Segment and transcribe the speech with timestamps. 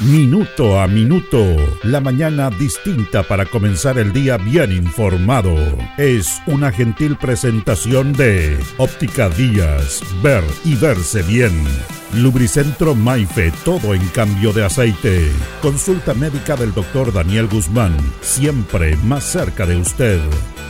[0.00, 1.44] Minuto a Minuto,
[1.82, 5.54] la mañana distinta para comenzar el día bien informado.
[5.98, 11.52] Es una gentil presentación de Óptica Díaz, ver y verse bien.
[12.14, 15.30] Lubricentro Maife, todo en cambio de aceite.
[15.60, 20.18] Consulta médica del doctor Daniel Guzmán, siempre más cerca de usted.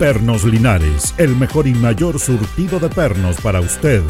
[0.00, 4.02] Pernos Linares, el mejor y mayor surtido de pernos para usted.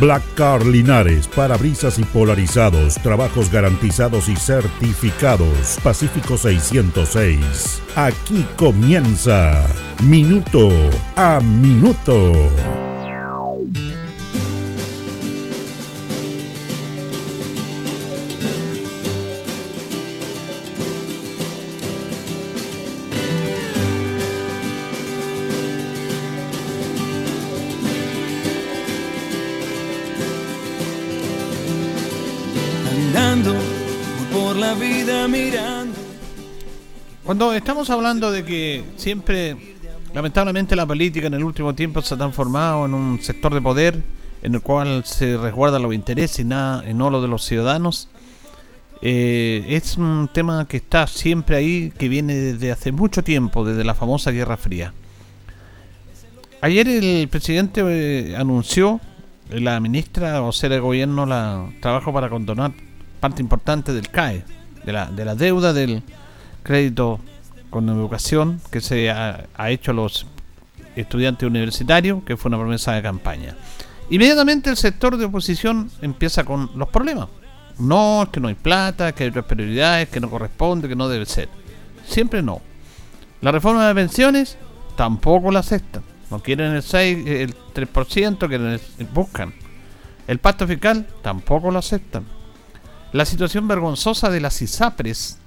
[0.00, 5.78] Black Car Linares, parabrisas y polarizados, trabajos garantizados y certificados.
[5.82, 7.82] Pacífico 606.
[7.94, 9.66] Aquí comienza
[10.02, 10.70] Minuto
[11.14, 12.85] a Minuto.
[37.36, 39.54] Cuando estamos hablando de que siempre,
[40.14, 44.02] lamentablemente, la política en el último tiempo se ha transformado en un sector de poder
[44.42, 48.08] en el cual se resguardan los intereses y, nada, y no lo de los ciudadanos,
[49.02, 53.84] eh, es un tema que está siempre ahí, que viene desde hace mucho tiempo, desde
[53.84, 54.94] la famosa Guerra Fría.
[56.62, 58.98] Ayer el presidente eh, anunció,
[59.50, 62.72] la ministra o ser de gobierno, la trabajo para condonar
[63.20, 64.42] parte importante del CAE,
[64.86, 66.02] de la, de la deuda del
[66.66, 67.20] crédito
[67.70, 70.26] con educación que se ha, hecho a los
[70.96, 73.54] estudiantes universitarios, que fue una promesa de campaña.
[74.10, 77.28] Inmediatamente el sector de oposición empieza con los problemas.
[77.78, 81.08] No, es que no hay plata, que hay otras prioridades, que no corresponde, que no
[81.08, 81.48] debe ser.
[82.04, 82.60] Siempre no.
[83.42, 84.56] La reforma de pensiones
[84.96, 86.02] tampoco la aceptan.
[86.30, 89.52] No quieren el 6, el 3%, que buscan.
[90.26, 92.24] El pacto fiscal tampoco lo aceptan.
[93.12, 95.38] La situación vergonzosa de las ISAPRES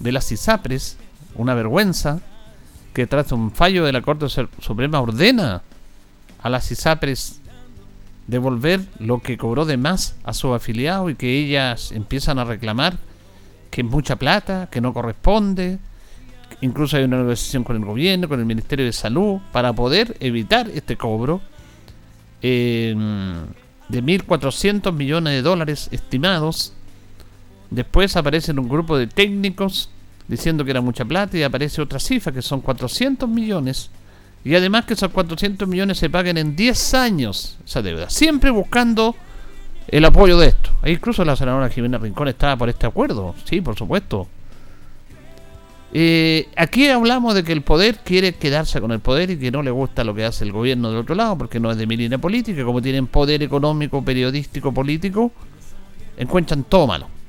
[0.00, 0.96] de las ISAPRES,
[1.36, 2.20] una vergüenza,
[2.92, 5.62] que tras un fallo de la Corte Suprema ordena
[6.42, 7.40] a las ISAPRES
[8.26, 12.98] devolver lo que cobró de más a su afiliado y que ellas empiezan a reclamar
[13.70, 15.78] que es mucha plata, que no corresponde.
[16.60, 20.68] Incluso hay una negociación con el gobierno, con el Ministerio de Salud, para poder evitar
[20.68, 21.40] este cobro
[22.42, 22.94] eh,
[23.88, 26.72] de 1.400 millones de dólares estimados
[27.70, 29.90] Después aparece un grupo de técnicos
[30.26, 33.90] diciendo que era mucha plata y aparece otra cifra que son 400 millones.
[34.44, 38.10] Y además que esos 400 millones se paguen en 10 años esa deuda.
[38.10, 39.14] Siempre buscando
[39.86, 40.70] el apoyo de esto.
[40.82, 43.34] E incluso la senadora Jimena Rincón estaba por este acuerdo.
[43.44, 44.26] Sí, por supuesto.
[45.92, 49.62] Eh, aquí hablamos de que el poder quiere quedarse con el poder y que no
[49.62, 51.96] le gusta lo que hace el gobierno del otro lado porque no es de mi
[51.96, 52.64] línea política.
[52.64, 55.32] Como tienen poder económico, periodístico, político,
[56.16, 57.19] encuentran todo malo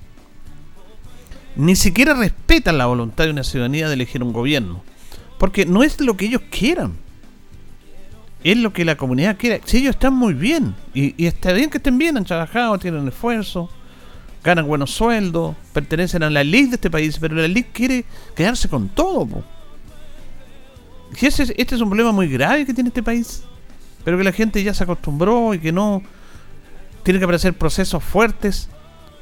[1.55, 4.83] ni siquiera respetan la voluntad de una ciudadanía de elegir un gobierno.
[5.37, 6.93] Porque no es lo que ellos quieran.
[8.43, 9.61] Es lo que la comunidad quiere.
[9.65, 13.69] Si ellos están muy bien, y, está bien que estén bien, han trabajado, tienen esfuerzo,
[14.43, 18.67] ganan buenos sueldos, pertenecen a la ley de este país, pero la ley quiere quedarse
[18.67, 19.43] con todo.
[21.19, 23.43] ese, este es un problema muy grave que tiene este país,
[24.03, 26.01] pero que la gente ya se acostumbró y que no
[27.03, 28.69] tiene que aparecer procesos fuertes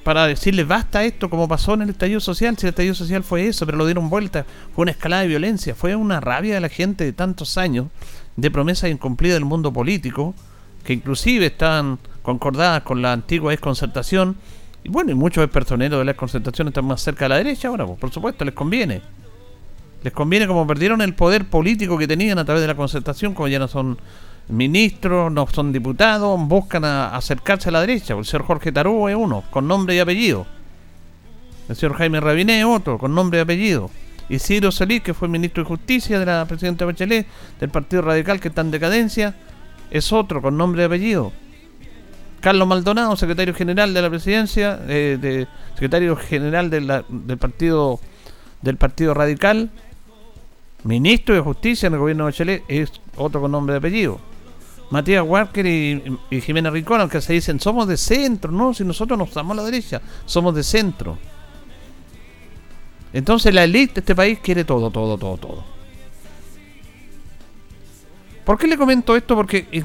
[0.10, 3.46] para decirle basta esto como pasó en el estallido social, si el estallido social fue
[3.46, 4.44] eso, pero lo dieron vuelta,
[4.74, 7.90] fue una escalada de violencia, fue una rabia de la gente de tantos años
[8.36, 10.34] de promesas incumplidas del mundo político,
[10.84, 14.36] que inclusive estaban concordadas con la antigua desconcertación,
[14.84, 17.86] y bueno, y muchos personeros de la desconcertación están más cerca de la derecha ahora,
[17.86, 19.04] pues, por supuesto, les conviene.
[20.02, 23.48] Les conviene como perdieron el poder político que tenían a través de la concertación, como
[23.48, 24.00] ya no son
[24.50, 28.16] ministros, no son diputados, buscan acercarse a la derecha.
[28.16, 30.46] El señor Jorge Tarú es uno, con nombre y apellido.
[31.70, 33.90] El señor Jaime Rabiné es otro, con nombre y apellido.
[34.28, 37.28] Y Ciro Solís, que fue ministro de Justicia de la presidenta Bachelet,
[37.60, 39.36] del Partido Radical que está en decadencia,
[39.92, 41.32] es otro, con nombre y apellido.
[42.40, 48.00] Carlos Maldonado, secretario general de la presidencia, eh, de, secretario general del partido
[48.62, 49.70] del Partido Radical,
[50.84, 54.20] ministro de Justicia en el gobierno de Bachelet, es otro con nombre y apellido.
[54.90, 56.02] Matías Walker y,
[56.42, 59.66] Jimena Rincón, aunque se dicen somos de centro, no, si nosotros no estamos a la
[59.66, 61.18] derecha, somos de centro.
[63.14, 65.64] Entonces la élite de este país quiere todo, todo, todo, todo.
[68.46, 69.36] ¿Por qué le comento esto?
[69.36, 69.84] Porque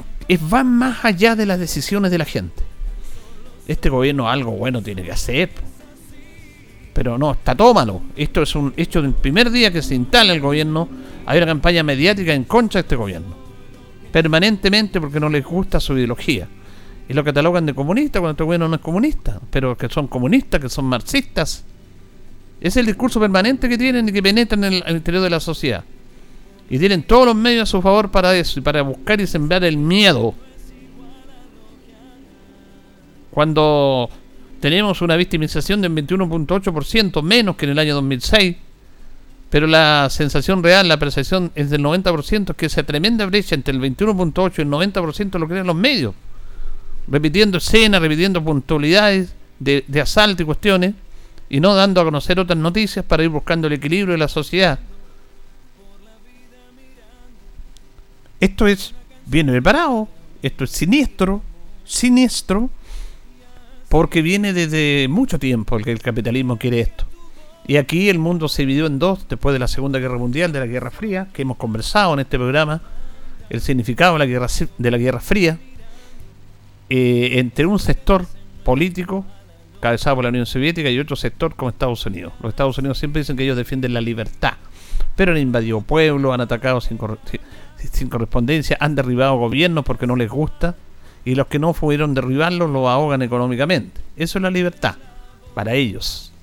[0.53, 2.63] va más allá de las decisiones de la gente.
[3.67, 5.51] Este gobierno algo bueno tiene que hacer.
[6.95, 8.01] Pero no, está todo malo.
[8.17, 10.89] Esto es un hecho del primer día que se instala el gobierno.
[11.27, 13.44] Hay una campaña mediática en contra de este gobierno
[14.15, 16.47] permanentemente porque no les gusta su ideología.
[17.09, 20.61] y lo catalogan de comunista cuando este gobierno no es comunista, pero que son comunistas,
[20.61, 21.65] que son marxistas.
[22.61, 25.83] Es el discurso permanente que tienen y que penetran en el, interior de la sociedad.
[26.71, 29.65] Y tienen todos los medios a su favor para eso y para buscar y sembrar
[29.65, 30.33] el miedo.
[33.33, 34.09] Cuando
[34.61, 38.57] tenemos una victimización del 21.8% menos que en el año 2006,
[39.55, 43.81] pero la sensación real, la percepción es del 90%, que esa tremenda brecha entre el
[43.81, 46.13] 21.8 y el 90% lo crean los medios
[47.07, 50.97] repitiendo escenas, repitiendo puntualidades de, asalto y cuestiones,
[51.49, 54.81] y no dando a conocer otras noticias para ir buscando el equilibrio de la sociedad.
[58.41, 58.93] Esto es
[59.25, 60.09] bien preparado,
[60.43, 61.43] esto es siniestro,
[61.85, 62.71] siniestro,
[63.89, 67.14] porque viene desde mucho tiempo que el capitalismo quiere esto.
[67.67, 70.61] Y aquí el mundo se dividió en dos después de la Segunda Guerra Mundial, de
[70.61, 72.83] la Guerra Fría, que hemos conversado en este programa,
[73.49, 75.59] el significado de la Guerra, de la guerra Fría,
[76.91, 78.27] eh, entre un sector
[78.65, 79.25] político
[79.81, 82.35] cabezado por la Unión Soviética y otro sector como Estados Unidos.
[82.43, 84.55] Los Estados Unidos siempre dicen que ellos defienden la libertad,
[85.17, 86.99] pero han invadido pueblos, han atacado sin,
[87.77, 90.75] sin correspondencia, han derribado gobiernos porque no les gusta
[91.25, 94.03] y los que no pudieron derribarlos los ahogan económicamente.
[94.17, 94.97] Eso es la libertad
[95.55, 96.34] para ellos.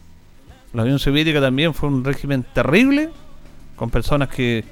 [0.74, 3.10] La Unión Soviética también fue un régimen terrible
[3.76, 4.64] con personas que,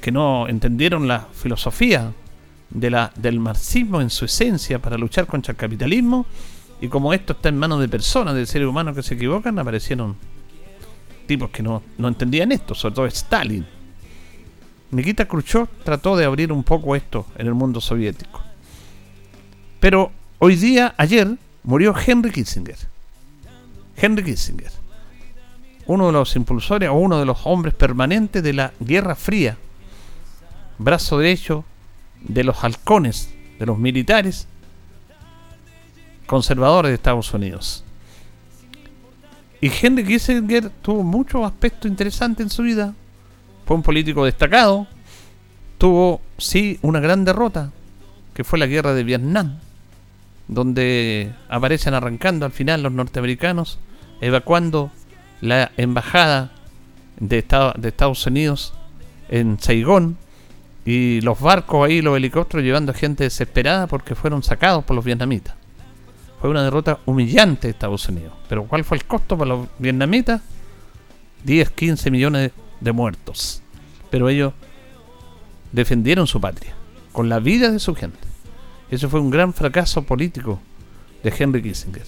[0.00, 2.12] que no entendieron la filosofía
[2.70, 6.26] del marxismo en su esencia para luchar contra el capitalismo.
[6.80, 10.16] Y como esto está en manos de personas, de seres humanos que se equivocan, aparecieron
[11.26, 13.66] tipos que no, no entendían esto, sobre todo Stalin.
[14.90, 18.40] Nikita Khrushchev trató de abrir un poco esto en el mundo soviético.
[19.80, 22.76] Pero hoy día, ayer, murió Henry Kissinger.
[23.96, 24.81] Henry Kissinger.
[25.86, 29.56] Uno de los impulsores o uno de los hombres permanentes de la Guerra Fría.
[30.78, 31.64] Brazo derecho
[32.20, 34.46] de los halcones, de los militares
[36.26, 37.84] conservadores de Estados Unidos.
[39.60, 42.94] Y Henry Kissinger tuvo muchos aspectos interesantes en su vida.
[43.66, 44.86] Fue un político destacado.
[45.78, 47.70] Tuvo, sí, una gran derrota,
[48.34, 49.58] que fue la guerra de Vietnam,
[50.48, 53.78] donde aparecen arrancando al final los norteamericanos,
[54.20, 54.90] evacuando
[55.42, 56.52] la embajada
[57.20, 57.44] de,
[57.76, 58.72] de Estados Unidos
[59.28, 60.16] en Saigón,
[60.84, 65.54] y los barcos ahí, los helicópteros llevando gente desesperada porque fueron sacados por los vietnamitas.
[66.40, 68.32] Fue una derrota humillante de Estados Unidos.
[68.48, 70.40] Pero ¿cuál fue el costo para los vietnamitas?
[71.44, 72.50] 10, 15 millones
[72.80, 73.62] de muertos.
[74.10, 74.52] Pero ellos
[75.70, 76.74] defendieron su patria
[77.12, 78.18] con la vida de su gente.
[78.90, 80.58] Eso fue un gran fracaso político
[81.22, 82.06] de Henry Kissinger.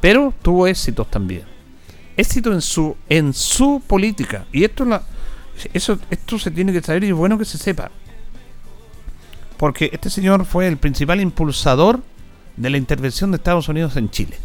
[0.00, 1.57] Pero tuvo éxitos también.
[2.18, 4.44] Éxito en su en su política.
[4.52, 5.02] Y esto es la
[5.72, 7.90] eso, esto se tiene que saber y es bueno que se sepa.
[9.56, 12.00] Porque este señor fue el principal impulsador
[12.56, 14.36] de la intervención de Estados Unidos en Chile.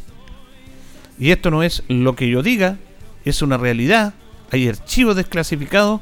[1.20, 2.78] Y esto no es lo que yo diga,
[3.26, 4.14] es una realidad.
[4.52, 6.02] Hay archivos desclasificados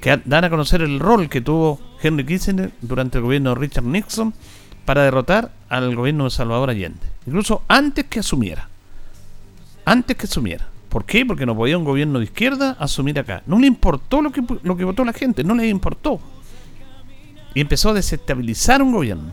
[0.00, 3.84] que dan a conocer el rol que tuvo Henry Kissinger durante el gobierno de Richard
[3.84, 4.34] Nixon
[4.84, 7.06] para derrotar al gobierno de Salvador Allende.
[7.26, 8.68] Incluso antes que asumiera.
[9.84, 10.68] Antes que asumiera.
[10.90, 11.24] ¿Por qué?
[11.24, 13.44] Porque no podía un gobierno de izquierda asumir acá.
[13.46, 16.20] No le importó lo que, lo que votó la gente, no le importó.
[17.54, 19.32] Y empezó a desestabilizar un gobierno.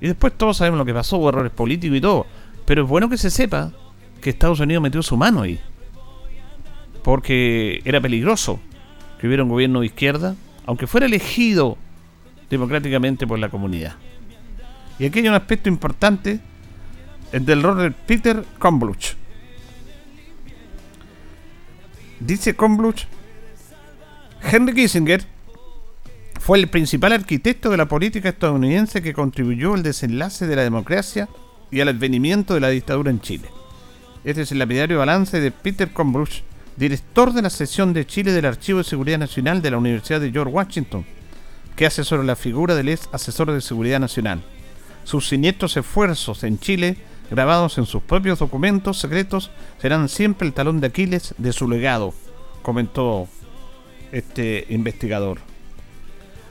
[0.00, 2.26] Y después todos sabemos lo que pasó, hubo errores políticos y todo.
[2.64, 3.72] Pero es bueno que se sepa
[4.20, 5.58] que Estados Unidos metió su mano ahí.
[7.02, 8.60] Porque era peligroso
[9.20, 11.76] que hubiera un gobierno de izquierda, aunque fuera elegido
[12.50, 13.96] democráticamente por la comunidad.
[15.00, 16.38] Y aquí hay un aspecto importante,
[17.32, 19.16] el del rol de Peter Kombluch
[22.20, 23.04] Dice Combluch,
[24.42, 25.22] Henry Kissinger
[26.40, 31.28] fue el principal arquitecto de la política estadounidense que contribuyó al desenlace de la democracia
[31.70, 33.48] y al advenimiento de la dictadura en Chile.
[34.24, 36.42] Este es el lapidario balance de Peter Combluch,
[36.76, 40.32] director de la sección de Chile del Archivo de Seguridad Nacional de la Universidad de
[40.32, 41.04] George Washington,
[41.76, 44.42] que asesora la figura del ex asesor de Seguridad Nacional.
[45.04, 46.96] Sus siniestros esfuerzos en Chile
[47.30, 52.14] grabados en sus propios documentos secretos, serán siempre el talón de Aquiles de su legado,
[52.62, 53.28] comentó
[54.12, 55.38] este investigador.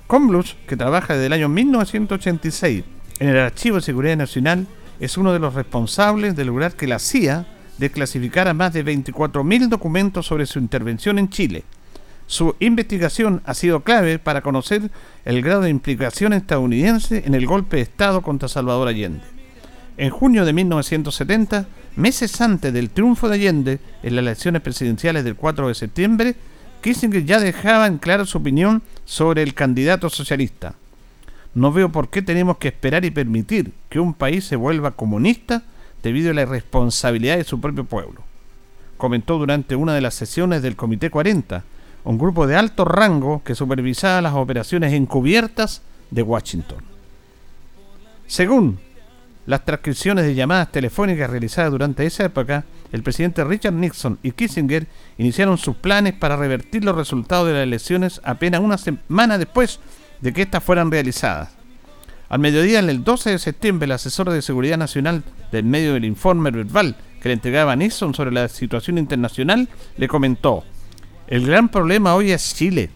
[0.07, 2.83] Combluch, que trabaja desde el año 1986
[3.19, 4.67] en el Archivo de Seguridad Nacional,
[4.99, 7.45] es uno de los responsables de lograr que la CIA
[7.77, 11.63] desclasificara más de 24.000 documentos sobre su intervención en Chile.
[12.25, 14.91] Su investigación ha sido clave para conocer
[15.23, 19.36] el grado de implicación estadounidense en el golpe de Estado contra Salvador Allende.
[19.97, 25.35] En junio de 1970, meses antes del triunfo de Allende en las elecciones presidenciales del
[25.35, 26.35] 4 de septiembre,
[26.81, 30.75] Kissinger ya dejaba en claro su opinión sobre el candidato socialista.
[31.55, 35.63] no veo por qué tenemos que esperar y permitir que un país se vuelva comunista
[36.03, 38.21] debido a la irresponsabilidad de su propio pueblo.
[38.97, 41.63] Comentó durante una de las sesiones del Comité 40,
[42.03, 46.83] un grupo de alto rango que supervisaba las operaciones encubiertas de Washington.
[48.27, 48.77] Según
[49.47, 54.85] las transcripciones de llamadas telefónicas realizadas durante esa época, el presidente Richard Nixon y Kissinger
[55.17, 59.79] iniciaron sus planes para revertir los resultados de las elecciones apenas una semana después
[60.19, 61.49] de que éstas fueran realizadas.
[62.27, 65.23] Al mediodía, en el 12 de septiembre, el asesor de Seguridad Nacional
[65.53, 70.65] del medio del informe verbal que le entregaba Nixon sobre la situación internacional le comentó,
[71.27, 72.89] el gran problema hoy es Chile,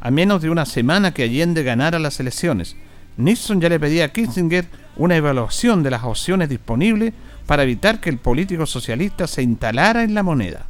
[0.00, 2.76] a menos de una semana que Allende ganara las elecciones.
[3.16, 7.12] Nixon ya le pedía a Kissinger una evaluación de las opciones disponibles
[7.46, 10.66] para evitar que el político socialista se instalara en la moneda.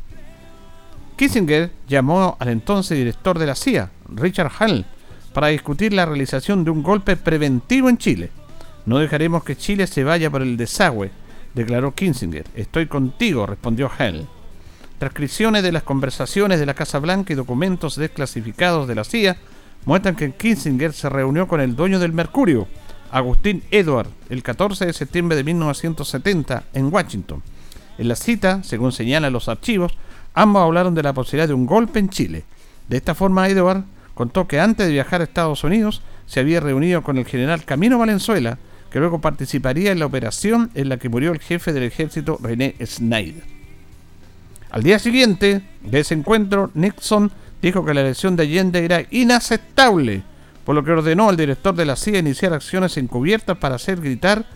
[1.17, 4.85] Kissinger llamó al entonces director de la CIA, Richard Hall,
[5.33, 8.31] para discutir la realización de un golpe preventivo en Chile.
[8.85, 11.11] No dejaremos que Chile se vaya por el desagüe,
[11.55, 12.47] declaró Kissinger.
[12.55, 14.26] Estoy contigo, respondió Hell.
[14.99, 19.37] Transcripciones de las conversaciones de la Casa Blanca y documentos desclasificados de la CIA
[19.85, 22.66] muestran que Kissinger se reunió con el dueño del Mercurio,
[23.11, 27.42] Agustín Edward, el 14 de septiembre de 1970 en Washington.
[27.99, 29.92] En la cita, según señalan los archivos,
[30.35, 32.45] ambos hablaron de la posibilidad de un golpe en Chile.
[32.88, 37.02] De esta forma, Edward contó que antes de viajar a Estados Unidos se había reunido
[37.02, 38.59] con el general Camino Valenzuela,
[38.90, 42.75] que luego participaría en la operación en la que murió el jefe del ejército René
[42.85, 43.45] Snyder.
[44.71, 47.30] Al día siguiente de ese encuentro, Nixon
[47.63, 50.23] dijo que la elección de Allende era inaceptable,
[50.65, 54.47] por lo que ordenó al director de la CIA iniciar acciones encubiertas para hacer gritar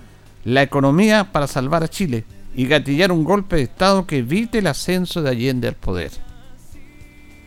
[0.44, 4.66] la economía para salvar a Chile y gatillar un golpe de Estado que evite el
[4.66, 6.10] ascenso de Allende al poder.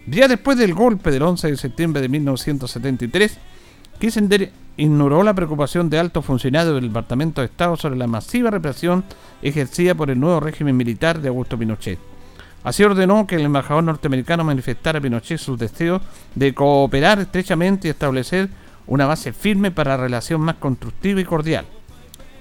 [0.06, 3.38] Día después del golpe del 11 de septiembre de 1973,
[4.00, 9.04] Kissinger ignoró la preocupación de altos funcionarios del Departamento de Estado sobre la masiva represión
[9.42, 12.13] ejercida por el nuevo régimen militar de Augusto Pinochet.
[12.64, 16.02] Así ordenó que el embajador norteamericano manifestara a Pinochet sus deseos
[16.34, 18.50] de cooperar estrechamente y establecer
[18.88, 21.66] una base firme para la relación más constructiva y cordial.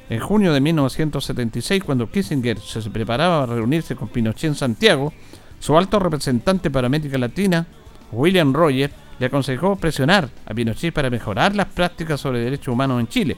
[0.08, 5.12] En junio de 1976, cuando Kissinger se preparaba para reunirse con Pinochet en Santiago,
[5.58, 7.66] su alto representante para América Latina,
[8.10, 13.08] William Rogers, le aconsejó presionar a Pinochet para mejorar las prácticas sobre derechos humanos en
[13.08, 13.36] Chile.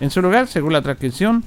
[0.00, 1.44] En su lugar, según la transcripción,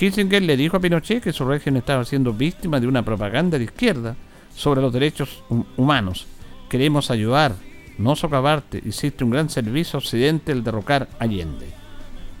[0.00, 3.64] Kissinger le dijo a Pinochet que su régimen estaba siendo víctima de una propaganda de
[3.64, 4.16] izquierda
[4.56, 5.44] sobre los derechos
[5.76, 6.26] humanos.
[6.70, 7.54] Queremos ayudar,
[7.98, 8.82] no socavarte.
[8.82, 11.66] Hiciste un gran servicio Occidente el derrocar Allende.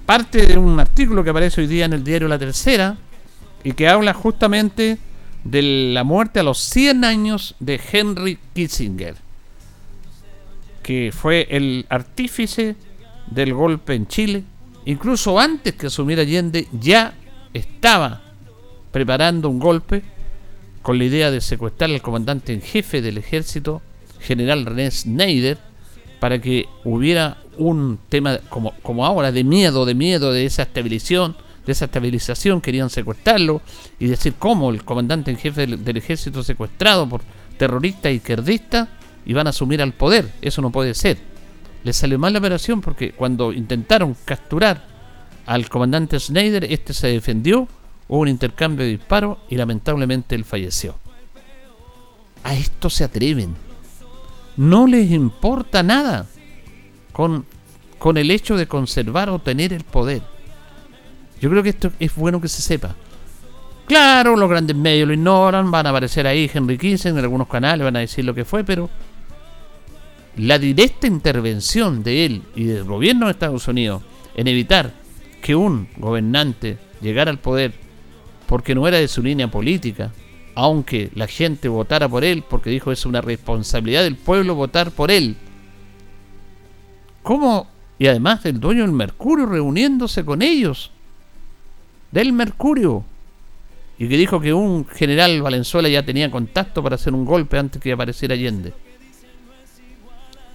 [0.06, 2.96] Parte de un artículo que aparece hoy día en el diario La Tercera
[3.62, 4.96] y que habla justamente
[5.44, 9.16] de la muerte a los 100 años de Henry Kissinger,
[10.82, 12.74] que fue el artífice
[13.30, 14.44] del golpe en Chile.
[14.86, 17.12] Incluso antes que asumiera Allende ya
[17.54, 18.22] estaba
[18.92, 20.02] preparando un golpe
[20.82, 23.82] con la idea de secuestrar al comandante en jefe del ejército,
[24.20, 25.58] general René Schneider,
[26.18, 31.36] para que hubiera un tema como, como ahora de miedo, de miedo de esa estabilización
[31.66, 33.62] de esa estabilización, querían secuestrarlo
[33.98, 37.22] y decir cómo el comandante en jefe del, ejército secuestrado por
[37.58, 38.88] terroristas izquierdistas
[39.26, 40.30] iban a asumir al poder.
[40.40, 41.18] Eso no puede ser.
[41.84, 44.86] Le salió mal la operación porque cuando intentaron capturar
[45.50, 47.66] al comandante Schneider, este se defendió,
[48.06, 50.94] hubo un intercambio de disparos y lamentablemente él falleció.
[52.44, 53.56] A esto se atreven.
[54.56, 56.28] No les importa nada
[57.12, 57.46] con,
[57.98, 60.22] con el hecho de conservar o tener el poder.
[61.40, 62.94] Yo creo que esto es bueno que se sepa.
[63.88, 67.84] Claro, los grandes medios lo ignoran, van a aparecer ahí Henry Kissinger en algunos canales,
[67.84, 68.88] van a decir lo que fue, pero
[70.36, 74.00] la directa intervención de él y del gobierno de Estados Unidos
[74.36, 74.99] en evitar
[75.40, 77.72] que un gobernante llegara al poder
[78.46, 80.12] porque no era de su línea política,
[80.54, 85.10] aunque la gente votara por él, porque dijo es una responsabilidad del pueblo votar por
[85.10, 85.36] él.
[87.22, 87.68] ¿Cómo?
[87.98, 90.90] Y además el dueño del Mercurio reuniéndose con ellos
[92.10, 93.04] del Mercurio.
[93.98, 97.80] Y que dijo que un general Valenzuela ya tenía contacto para hacer un golpe antes
[97.80, 98.72] que apareciera Allende.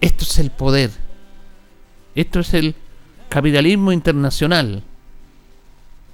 [0.01, 0.89] Esto es el poder.
[2.15, 2.75] Esto es el
[3.35, 4.81] capitalismo internacional.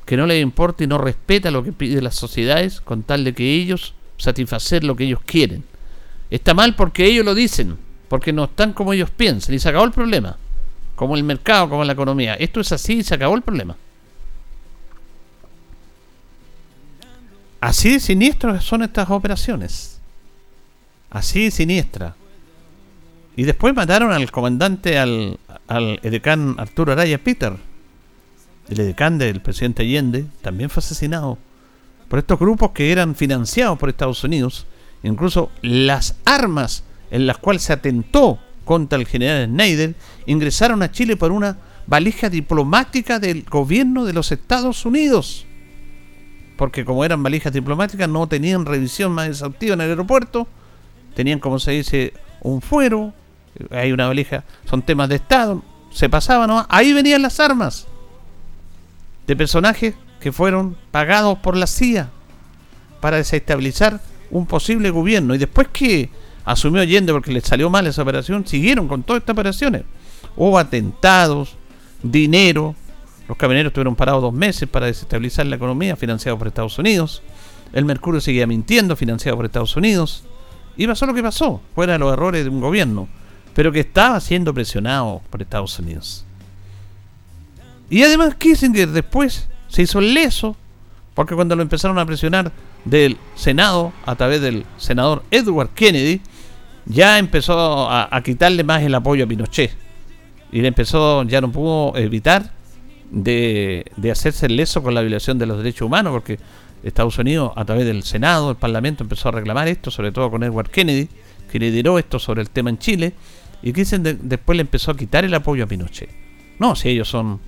[0.07, 3.35] Que no le importa y no respeta lo que piden las sociedades con tal de
[3.35, 5.63] que ellos satisfacer lo que ellos quieren.
[6.31, 9.85] Está mal porque ellos lo dicen, porque no están como ellos piensan y se acabó
[9.85, 10.35] el problema.
[10.95, 12.33] Como el mercado, como la economía.
[12.33, 13.75] Esto es así y se acabó el problema.
[17.59, 19.99] Así de siniestras son estas operaciones.
[21.11, 22.15] Así de siniestra.
[23.35, 25.37] Y después mataron al comandante, al,
[25.71, 27.53] al edecán Arturo Araya Peter,
[28.67, 31.37] el edecán del presidente Allende, también fue asesinado
[32.09, 34.67] por estos grupos que eran financiados por Estados Unidos.
[35.01, 41.15] Incluso las armas en las cuales se atentó contra el general Schneider ingresaron a Chile
[41.15, 45.45] por una valija diplomática del gobierno de los Estados Unidos.
[46.57, 50.47] Porque como eran valijas diplomáticas no tenían revisión más exhaustiva en el aeropuerto,
[51.15, 53.13] tenían como se dice un fuero,
[53.69, 57.87] hay una valija, son temas de Estado, se pasaban, ahí venían las armas
[59.27, 62.09] de personajes que fueron pagados por la CIA
[62.99, 65.35] para desestabilizar un posible gobierno.
[65.35, 66.09] Y después que
[66.45, 69.83] asumió Allende porque le salió mal esa operación, siguieron con todas estas operaciones.
[70.35, 71.55] Hubo atentados,
[72.03, 72.75] dinero,
[73.27, 77.21] los camioneros estuvieron parados dos meses para desestabilizar la economía, financiado por Estados Unidos.
[77.73, 80.23] El Mercurio seguía mintiendo, financiado por Estados Unidos.
[80.77, 83.07] Y pasó lo que pasó, fuera de los errores de un gobierno,
[83.53, 86.25] pero que estaba siendo presionado por Estados Unidos.
[87.89, 90.55] Y además Kissinger después se hizo leso,
[91.13, 92.51] porque cuando lo empezaron a presionar
[92.85, 96.21] del Senado a través del senador Edward Kennedy,
[96.85, 99.71] ya empezó a, quitarle más el apoyo a Pinochet.
[100.51, 102.51] Y le empezó, ya no pudo evitar
[103.11, 106.39] de, de hacerse leso con la violación de los derechos humanos, porque
[106.83, 110.43] Estados Unidos, a través del Senado, el Parlamento, empezó a reclamar esto, sobre todo con
[110.43, 111.07] Edward Kennedy,
[111.51, 113.13] que lideró esto sobre el tema en Chile,
[113.63, 116.09] y Kissinger después le empezó a quitar el apoyo a Pinochet.
[116.59, 117.39] No, si ellos son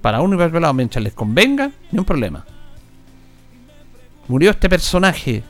[0.00, 2.44] para uno y para otro lado, mientras les convenga, ni un problema.
[4.28, 5.42] Murió este personaje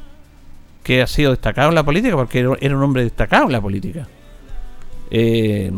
[0.83, 4.09] que ha sido destacado en la política, porque era un hombre destacado en la política.
[5.11, 5.71] Eh,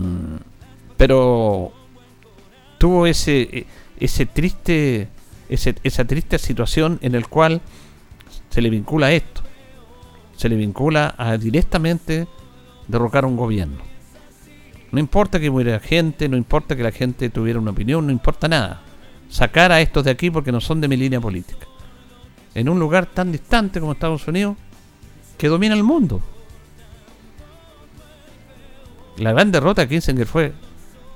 [0.96, 1.72] pero
[2.78, 3.66] tuvo ese,
[3.98, 5.08] ese triste,
[5.48, 7.60] esa triste situación en el cual
[8.50, 9.42] se le vincula a esto.
[10.36, 12.26] Se le vincula a directamente
[12.86, 13.89] derrocar un gobierno.
[14.92, 18.48] No importa que muriera gente, no importa que la gente tuviera una opinión, no importa
[18.48, 18.82] nada.
[19.28, 21.66] Sacar a estos de aquí porque no son de mi línea política.
[22.54, 24.56] En un lugar tan distante como Estados Unidos,
[25.38, 26.20] que domina el mundo.
[29.16, 30.52] La gran derrota de Kissinger fue,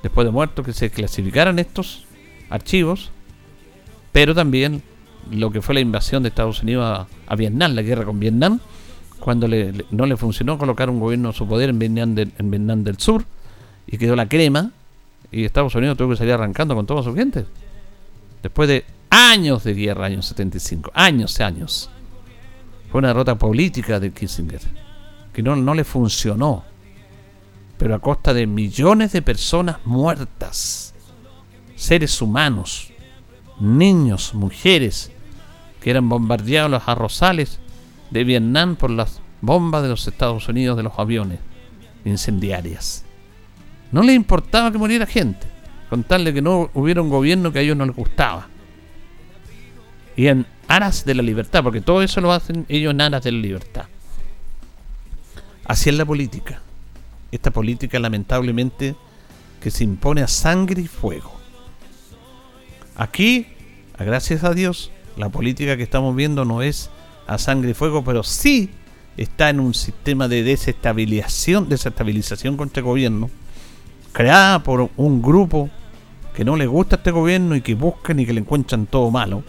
[0.01, 2.05] después de muerto, que se clasificaran estos
[2.49, 3.11] archivos,
[4.13, 4.81] pero también
[5.31, 8.59] lo que fue la invasión de Estados Unidos a, Vietnam, la guerra con Vietnam,
[9.19, 9.47] cuando
[9.91, 13.25] no le funcionó colocar un gobierno a su poder en Vietnam, en Vietnam del Sur,
[13.87, 14.71] y quedó la crema
[15.31, 17.45] y Estados Unidos tuvo que salir arrancando con todos sus gente.
[18.41, 21.89] Después de años de guerra, años 75, años y años.
[22.91, 24.61] Fue una derrota política de Kissinger,
[25.33, 26.63] que no, no le funcionó,
[27.77, 30.93] pero a costa de millones de personas muertas,
[31.75, 32.91] seres humanos,
[33.59, 35.11] niños, mujeres,
[35.81, 37.59] que eran bombardeados los arrozales
[38.11, 41.39] de Vietnam por las bombas de los Estados Unidos de los aviones
[42.03, 43.04] incendiarias.
[43.95, 45.47] No les importaba que muriera gente,
[45.89, 48.49] con tal de que no hubiera un gobierno que a ellos no les gustaba.
[50.17, 53.31] Y en aras de la libertad, porque todo eso lo hacen ellos en aras de
[53.31, 53.85] la libertad.
[55.63, 56.59] Así es la política.
[57.31, 58.97] Esta política lamentablemente
[59.61, 61.33] que se impone a sangre y fuego.
[62.97, 63.47] Aquí,
[63.97, 66.89] gracias a Dios, la política que estamos viendo no es
[67.27, 68.71] a sangre y fuego, pero sí
[69.15, 73.29] está en un sistema de desestabilización, desestabilización contra el gobierno
[74.15, 75.69] creada por un grupo
[76.33, 79.11] que no le gusta a este gobierno y que buscan y que le encuentran todo
[79.11, 79.43] malo.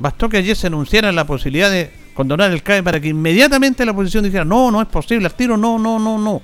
[0.00, 3.92] Bastó que ayer se anunciara la posibilidad de condonar el CAE para que inmediatamente la
[3.92, 6.42] oposición dijera, no, no es posible, al tiro, no, no, no, no.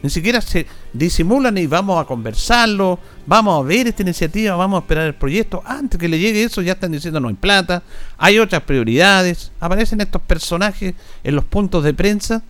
[0.00, 4.84] Ni siquiera se disimulan y vamos a conversarlo, vamos a ver esta iniciativa, vamos a
[4.84, 5.64] esperar el proyecto.
[5.66, 7.82] Antes que le llegue eso ya están diciendo no hay plata,
[8.16, 9.50] hay otras prioridades.
[9.58, 12.44] Aparecen estos personajes en los puntos de prensa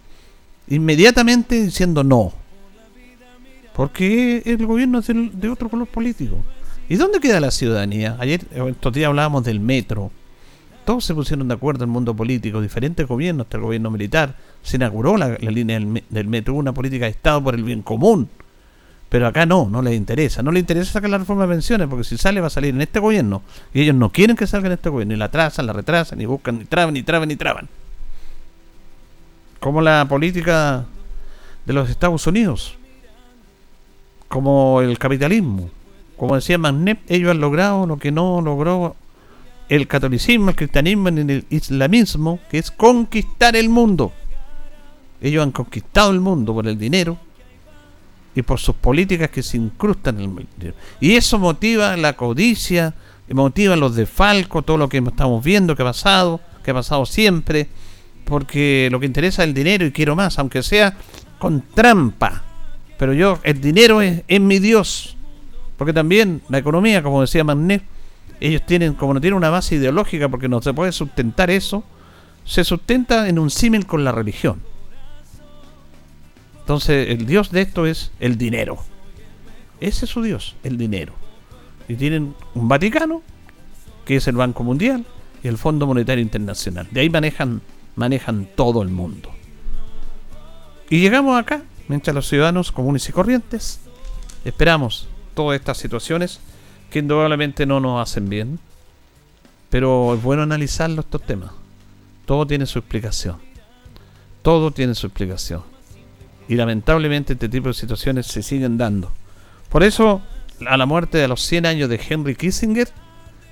[0.68, 2.34] inmediatamente diciendo no.
[3.80, 6.36] Porque el gobierno es de otro color político.
[6.90, 8.14] ¿Y dónde queda la ciudadanía?
[8.20, 10.10] Ayer, estos días hablábamos del metro.
[10.84, 14.36] Todos se pusieron de acuerdo en el mundo político, diferentes gobiernos, hasta el gobierno militar.
[14.62, 18.28] Se inauguró la, línea del, metro, una política de Estado por el bien común.
[19.08, 20.42] Pero acá no, no les interesa.
[20.42, 22.82] No les interesa sacar la reforma de pensiones, porque si sale va a salir en
[22.82, 23.40] este gobierno.
[23.72, 25.14] Y ellos no quieren que salga en este gobierno.
[25.14, 27.70] Y la trazan, la retrasan, y buscan, y traban, y traban, y traban.
[29.58, 30.84] Como la política
[31.64, 32.76] de los Estados Unidos
[34.30, 35.68] como el capitalismo.
[36.16, 38.94] Como decía Magnet, ellos han logrado lo que no logró
[39.68, 44.12] el catolicismo, el cristianismo y el islamismo, que es conquistar el mundo.
[45.20, 47.18] Ellos han conquistado el mundo por el dinero
[48.32, 50.76] y por sus políticas que se incrustan en el dinero.
[51.00, 52.94] Y eso motiva la codicia,
[53.30, 57.66] motiva los defalcos, todo lo que estamos viendo que ha pasado, que ha pasado siempre,
[58.24, 60.96] porque lo que interesa es el dinero y quiero más, aunque sea
[61.40, 62.44] con trampa
[63.00, 65.16] pero yo, el dinero es, mi Dios.
[65.78, 67.82] Porque también la economía, como decía Magnet,
[68.40, 71.82] ellos tienen, como no tienen una base ideológica porque no se puede sustentar eso,
[72.44, 74.60] se sustenta en un símil con la religión.
[76.58, 78.76] Entonces, el Dios de esto es el dinero.
[79.80, 81.14] Ese es su Dios, el dinero.
[81.88, 83.22] Y tienen un Vaticano,
[84.04, 85.06] que es el Banco Mundial,
[85.42, 86.86] y el Fondo Monetario Internacional.
[86.90, 87.62] De ahí manejan,
[87.96, 89.30] manejan todo el mundo.
[90.90, 93.80] Y llegamos acá, mientras los ciudadanos comunes y corrientes
[94.44, 96.38] esperamos todas estas situaciones
[96.88, 98.60] que indudablemente no nos hacen bien.
[99.70, 101.50] Pero es bueno analizarlo estos temas.
[102.26, 103.38] Todo tiene su explicación.
[104.42, 105.62] Todo tiene su explicación.
[106.48, 109.10] Y lamentablemente este tipo de situaciones se siguen dando.
[109.68, 110.22] Por eso,
[110.68, 112.88] a la muerte de los 100 años de Henry Kissinger,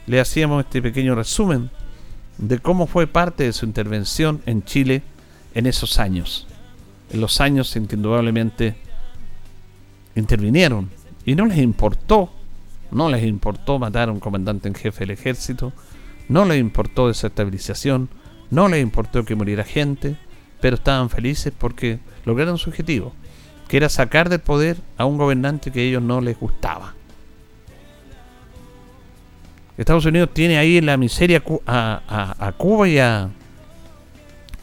[0.07, 1.71] le hacíamos este pequeño resumen
[2.39, 5.03] de cómo fue parte de su intervención en Chile
[5.55, 6.48] en esos años.
[7.11, 8.77] En los años indudablemente
[10.15, 10.91] intervinieron.
[11.25, 12.31] Y no les importó
[12.91, 15.73] no les importó matar a un comandante en jefe del ejército,
[16.29, 18.09] no les importó desestabilización,
[18.51, 20.17] no les importó que muriera gente,
[20.61, 23.13] pero estaban felices porque lograron su objetivo,
[23.69, 26.95] que era sacar del poder a un gobernante que a ellos no les gustaba.
[29.77, 33.29] Estados Unidos tiene ahí la miseria a, Cuba y a,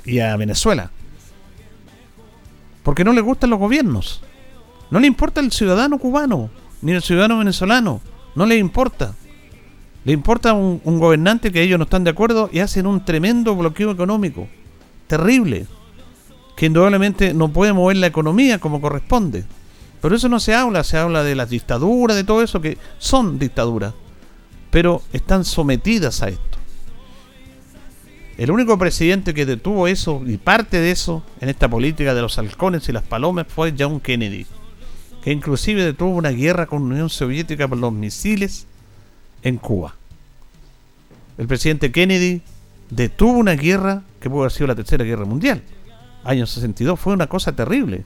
[0.04, 0.92] y a Venezuela.
[2.86, 4.22] Porque no le gustan los gobiernos.
[4.92, 6.52] No le importa el ciudadano cubano,
[6.84, 8.00] ni el ciudadano venezolano.
[8.36, 9.16] No les importa.
[10.04, 13.56] Le importa un, un gobernante que ellos no están de acuerdo y hacen un tremendo
[13.56, 14.48] bloqueo económico.
[15.08, 15.66] Terrible.
[16.56, 19.46] Que indudablemente no puede mover la economía como corresponde.
[20.00, 23.40] Pero eso no se habla, se habla de las dictaduras, de todo eso, que son
[23.40, 23.96] dictaduras.
[24.70, 26.55] Pero están sometidas a esto.
[28.38, 32.38] El único presidente que detuvo eso y parte de eso en esta política de los
[32.38, 34.46] halcones y las palomas fue John Kennedy
[35.26, 38.68] que inclusive detuvo una guerra con la Unión Soviética por los misiles
[39.42, 39.96] en Cuba.
[41.40, 42.44] El presidente Kennedy
[42.92, 45.64] detuvo una guerra que pudo haber sido la tercera guerra mundial.
[46.24, 48.06] Año 62 fue una cosa terrible.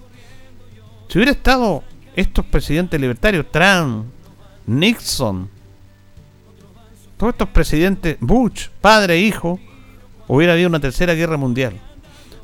[1.09, 1.83] Si hubiera estado
[2.15, 4.05] estos presidentes libertarios, Trump,
[4.65, 5.49] Nixon,
[7.17, 9.59] todos estos presidentes, Bush, padre e hijo,
[10.29, 11.73] hubiera habido una tercera guerra mundial.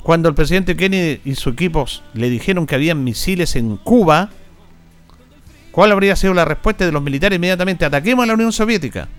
[0.04, 4.30] Cuando el presidente Kennedy y su equipo le dijeron que había misiles en Cuba,
[5.76, 7.84] ¿Cuál habría sido la respuesta de los militares inmediatamente?
[7.84, 9.10] Ataquemos a la Unión Soviética.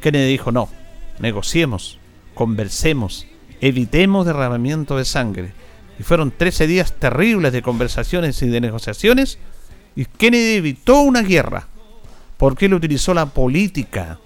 [0.00, 0.70] Kennedy dijo, no,
[1.18, 1.98] negociemos,
[2.32, 3.26] conversemos,
[3.60, 5.52] evitemos derramamiento de sangre.
[5.98, 9.38] Y fueron 13 días terribles de conversaciones y de negociaciones.
[9.94, 11.68] Y Kennedy evitó una guerra.
[12.38, 14.18] Porque él utilizó la política.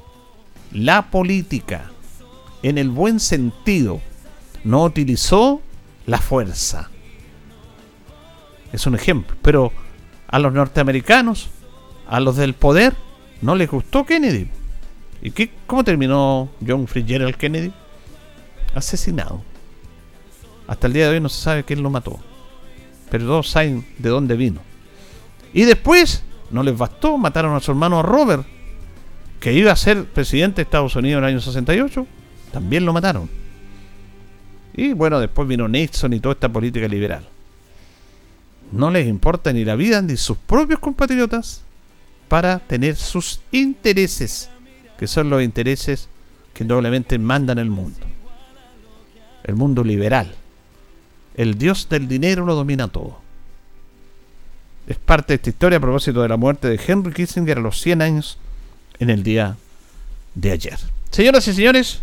[0.71, 1.91] La política.
[2.63, 4.01] En el buen sentido.
[4.65, 5.63] No utilizó
[6.07, 6.91] la fuerza.
[8.73, 9.37] Es un ejemplo.
[9.43, 9.73] Pero
[10.27, 11.49] a los norteamericanos,
[12.09, 12.95] a los del poder,
[13.41, 14.49] no les gustó Kennedy.
[15.23, 17.73] ¿Y qué, cómo terminó John Fitzgerald Kennedy?
[18.75, 19.43] Asesinado.
[20.67, 22.19] Hasta el día de hoy no se sabe quién lo mató.
[23.11, 24.61] Pero todos saben de dónde vino.
[25.53, 28.47] Y después, no les bastó, mataron a su hermano Robert,
[29.41, 32.07] que iba a ser presidente de Estados Unidos en el año 68.
[32.53, 33.29] También lo mataron.
[34.75, 37.25] Y bueno, después vino Nixon y toda esta política liberal
[38.73, 41.63] no les importa ni la vida ni sus propios compatriotas
[42.29, 44.51] para tener sus intereses,
[44.99, 46.09] que son los intereses
[46.53, 48.01] que doblemente mandan el mundo.
[49.45, 50.35] El mundo liberal.
[51.35, 53.19] El dios del dinero lo domina todo.
[54.87, 57.81] Es parte de esta historia a propósito de la muerte de Henry Kissinger a los
[57.81, 58.39] 100 años
[58.99, 59.57] en el día
[60.35, 60.79] de ayer.
[61.11, 62.03] Señoras y señores,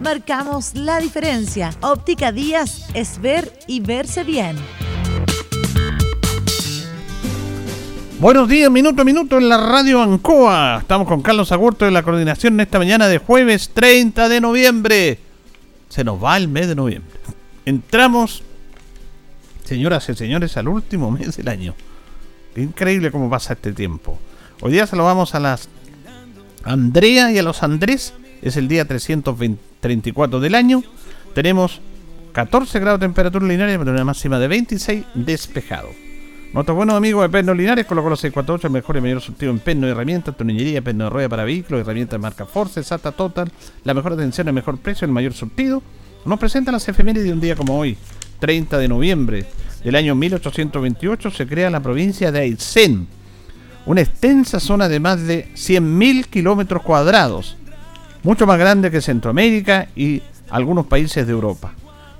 [0.00, 1.70] Marcamos la diferencia.
[1.80, 4.56] Óptica Díaz es ver y verse bien.
[8.20, 10.78] Buenos días, minuto a minuto en la radio Ancoa.
[10.80, 15.18] Estamos con Carlos Agurto de la coordinación en esta mañana de jueves 30 de noviembre.
[15.88, 17.18] Se nos va el mes de noviembre.
[17.64, 18.42] Entramos,
[19.64, 21.74] señoras y señores, al último mes del año.
[22.54, 24.18] increíble cómo pasa este tiempo.
[24.60, 25.68] Hoy día saludamos a las
[26.64, 28.12] Andrea y a los Andrés.
[28.42, 28.86] Es el día
[29.86, 30.82] 334 del año.
[31.34, 31.80] Tenemos
[32.32, 35.88] 14 grados de temperatura lineal pero una máxima de 26 despejado.
[36.52, 39.58] Nuestro buenos amigos de Perno Linares colocó los 648, el mejor y mayor surtido en
[39.58, 43.50] perno y herramientas, tornillería, perno de rueda para vehículos, herramientas de marca Force, SATA Total,
[43.84, 45.82] la mejor atención, el mejor precio, el mayor surtido.
[46.24, 47.96] Nos presenta las efemérides de un día como hoy,
[48.40, 49.46] 30 de noviembre
[49.84, 53.06] del año 1828, se crea la provincia de Aysén,
[53.84, 57.56] una extensa zona de más de 100.000 kilómetros cuadrados,
[58.26, 61.74] mucho más grande que Centroamérica y algunos países de Europa.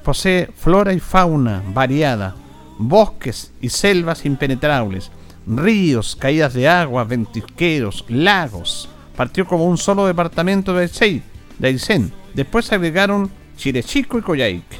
[0.04, 2.36] Posee flora y fauna variada,
[2.78, 5.10] bosques y selvas impenetrables,
[5.48, 8.88] ríos, caídas de agua, ventisqueros, lagos.
[9.16, 11.24] Partió como un solo departamento de Aysén.
[11.58, 14.76] De Después se agregaron Chirechico y Coyhaique.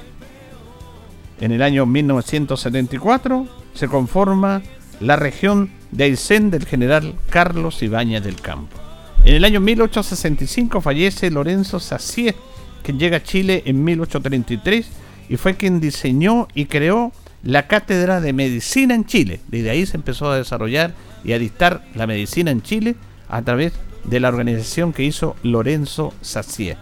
[1.40, 4.62] En el año 1974 se conforma
[5.00, 8.85] la región de Aysén del general Carlos Ibáñez del Campo.
[9.26, 12.36] En el año 1865 fallece Lorenzo Sacier,
[12.84, 14.86] quien llega a Chile en 1833
[15.28, 17.10] y fue quien diseñó y creó
[17.42, 19.40] la cátedra de medicina en Chile.
[19.48, 22.94] Desde ahí se empezó a desarrollar y a dictar la medicina en Chile
[23.28, 23.72] a través
[24.04, 26.76] de la organización que hizo Lorenzo Sacier.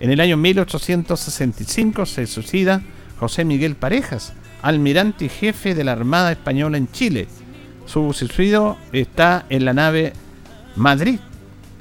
[0.00, 2.82] En el año 1865 se suicida
[3.20, 7.28] José Miguel Parejas, almirante y jefe de la Armada Española en Chile.
[7.86, 10.14] Su suicidio está en la nave
[10.74, 11.20] Madrid.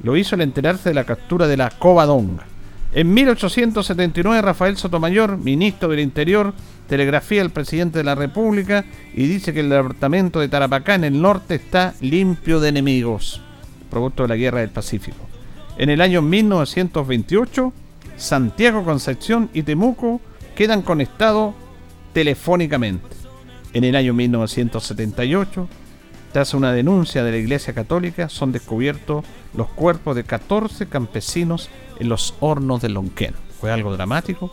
[0.06, 2.46] Lo hizo al enterarse de la captura de la Covadonga.
[2.94, 6.54] En 1879 Rafael Sotomayor, ministro del Interior,
[6.88, 11.20] telegrafía al presidente de la República y dice que el departamento de Tarapacá en el
[11.20, 13.42] norte está limpio de enemigos,
[13.90, 15.18] producto de la guerra del Pacífico.
[15.80, 17.74] En el año 1928,
[18.16, 20.22] Santiago Concepción y Temuco
[20.56, 21.56] quedan conectados
[22.14, 23.10] telefónicamente.
[23.74, 25.68] En el año 1978,
[26.36, 29.24] tras una denuncia de la Iglesia Católica, son descubiertos
[29.56, 33.34] los cuerpos de 14 campesinos en los hornos de Lonquén.
[33.58, 34.52] Fue algo dramático.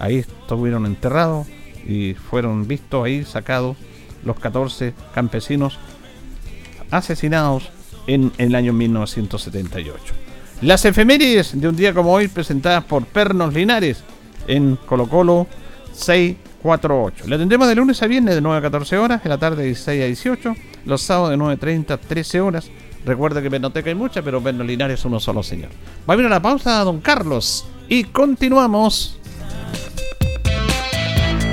[0.00, 1.46] Ahí estuvieron enterrados
[1.86, 3.76] y fueron vistos ahí sacados
[4.24, 5.78] los 14 campesinos
[6.90, 7.70] asesinados
[8.08, 10.14] en, el año 1978.
[10.60, 14.02] Las efemérides de un día como hoy presentadas por Pernos Linares
[14.48, 15.46] en Colo Colo
[15.92, 17.28] 648.
[17.28, 19.66] Le atendemos de lunes a viernes de 9 a 14 horas, en la tarde de
[19.66, 22.70] 16 a 18, los sábados de 9.30 a 13 horas.
[23.04, 25.70] Recuerda que Pernoteca hay mucha, pero Pernos es uno solo, señor.
[26.08, 29.18] Va a venir la pausa, don Carlos, y continuamos.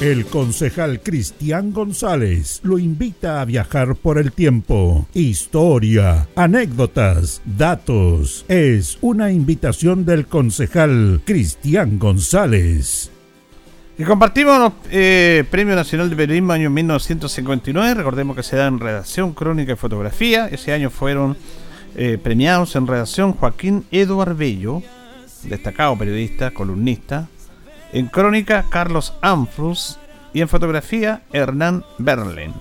[0.00, 5.06] El concejal Cristian González lo invita a viajar por el tiempo.
[5.12, 8.46] Historia, anécdotas, datos.
[8.48, 13.10] Es una invitación del concejal Cristian González.
[13.98, 17.92] Y compartimos eh, Premio Nacional de Periodismo año 1959.
[17.92, 20.48] Recordemos que se da en redacción, crónica y fotografía.
[20.48, 21.36] Ese año fueron
[21.94, 24.82] eh, premiados en redacción Joaquín Eduard Bello,
[25.42, 27.28] destacado periodista, columnista,
[27.92, 29.98] en crónica, Carlos Amfrus.
[30.32, 32.54] Y en fotografía, Hernán Berlen.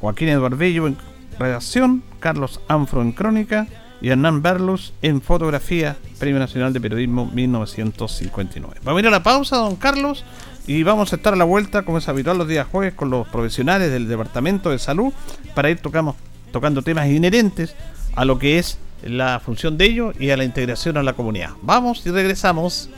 [0.00, 0.96] Joaquín Eduardo en
[1.38, 3.66] redacción, Carlos Amfro en crónica
[4.00, 8.80] y Hernán Berlus en fotografía, Premio Nacional de Periodismo 1959.
[8.82, 10.24] Vamos a ir a la pausa, don Carlos,
[10.66, 13.28] y vamos a estar a la vuelta, como es habitual los días jueves, con los
[13.28, 15.12] profesionales del Departamento de Salud
[15.54, 16.16] para ir tocamos,
[16.52, 17.74] tocando temas inherentes
[18.16, 21.50] a lo que es la función de ellos y a la integración a la comunidad.
[21.62, 22.88] Vamos y regresamos.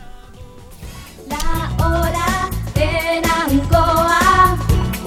[1.33, 4.59] La hora en Ancoa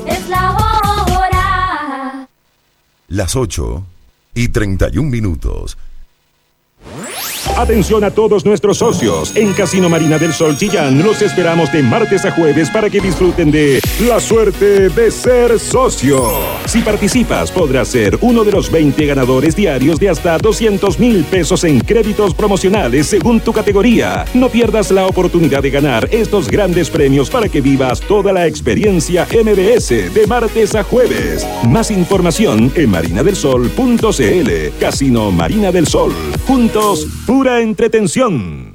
[0.08, 2.28] es la hora.
[3.10, 3.84] Las 8
[4.34, 5.78] y 31 minutos.
[7.58, 9.32] Atención a todos nuestros socios.
[9.36, 13.50] En Casino Marina del Sol Chillán los esperamos de martes a jueves para que disfruten
[13.50, 16.22] de la suerte de ser socio.
[16.66, 21.64] Si participas, podrás ser uno de los 20 ganadores diarios de hasta 200 mil pesos
[21.64, 24.26] en créditos promocionales según tu categoría.
[24.34, 29.26] No pierdas la oportunidad de ganar estos grandes premios para que vivas toda la experiencia
[29.32, 31.48] MBS de martes a jueves.
[31.68, 34.80] Más información en marinadelsol.cl.
[34.80, 36.14] Casino Marina del Sol.
[36.48, 38.75] Juntos, pura entretención.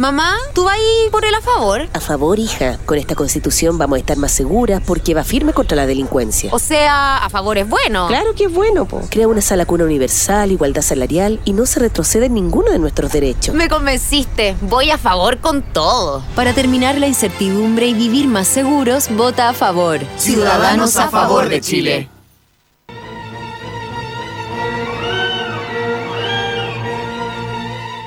[0.00, 0.78] Mamá, ¿tú vas
[1.12, 1.86] por el a favor?
[1.92, 2.78] A favor, hija.
[2.86, 6.48] Con esta constitución vamos a estar más seguras porque va firme contra la delincuencia.
[6.54, 8.08] O sea, a favor es bueno.
[8.08, 9.02] Claro que es bueno, po.
[9.10, 13.12] Crea una sala cuna universal, igualdad salarial y no se retrocede en ninguno de nuestros
[13.12, 13.54] derechos.
[13.54, 14.56] Me convenciste.
[14.62, 16.24] Voy a favor con todo.
[16.34, 20.00] Para terminar la incertidumbre y vivir más seguros, vota a favor.
[20.16, 22.08] Ciudadanos a favor de Chile.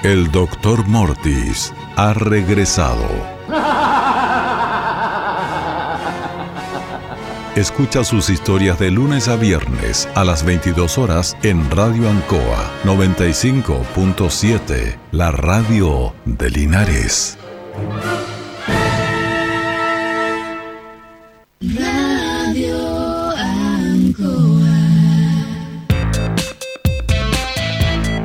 [0.04, 3.08] El doctor Mortis ha regresado.
[7.56, 14.98] Escucha sus historias de lunes a viernes a las 22 horas en Radio Ancoa 95.7,
[15.12, 17.38] la radio de Linares.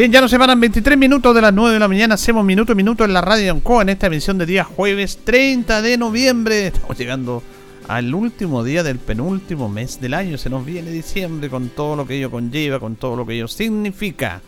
[0.00, 2.14] Bien, ya nos separan 23 minutos de las 9 de la mañana.
[2.14, 5.82] Hacemos minuto a minuto en la radio Ancoa en esta emisión de día jueves 30
[5.82, 6.66] de noviembre.
[6.68, 7.42] Estamos llegando
[7.86, 10.38] al último día del penúltimo mes del año.
[10.38, 13.46] Se nos viene diciembre con todo lo que ello conlleva, con todo lo que ello
[13.46, 14.40] significa.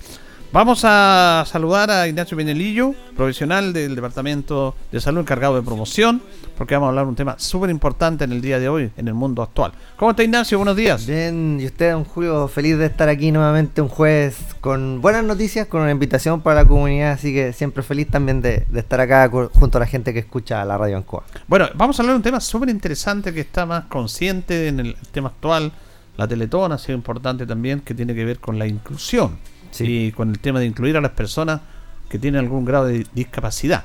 [0.55, 6.23] Vamos a saludar a Ignacio Benelillo, profesional del Departamento de Salud encargado de promoción,
[6.63, 9.09] porque vamos a hablar de un tema súper importante en el día de hoy, en
[9.09, 9.73] el mundo actual.
[9.97, 10.59] ¿Cómo está Ignacio?
[10.59, 11.05] Buenos días.
[11.09, 15.67] Bien, y usted, don Julio, feliz de estar aquí nuevamente un jueves con buenas noticias,
[15.67, 19.29] con una invitación para la comunidad, así que siempre feliz también de, de estar acá
[19.29, 21.25] junto a la gente que escucha la radio Ancoa.
[21.49, 24.97] Bueno, vamos a hablar de un tema súper interesante que está más consciente en el
[25.11, 25.73] tema actual.
[26.17, 29.37] La Teletón ha sido importante también, que tiene que ver con la inclusión
[29.81, 31.61] y con el tema de incluir a las personas
[32.09, 33.83] que tienen algún grado de discapacidad.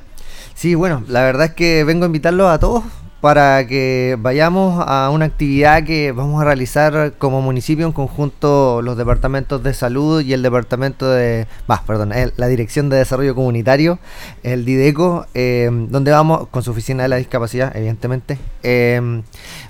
[0.54, 2.84] Sí, bueno, la verdad es que vengo a invitarlos a todos
[3.22, 8.96] para que vayamos a una actividad que vamos a realizar como municipio en conjunto los
[8.96, 13.98] departamentos de salud y el departamento de, bah, perdón, la Dirección de Desarrollo Comunitario,
[14.44, 18.38] el DIDECO, eh, donde vamos con su oficina de la discapacidad, evidentemente.
[18.62, 19.24] Eh,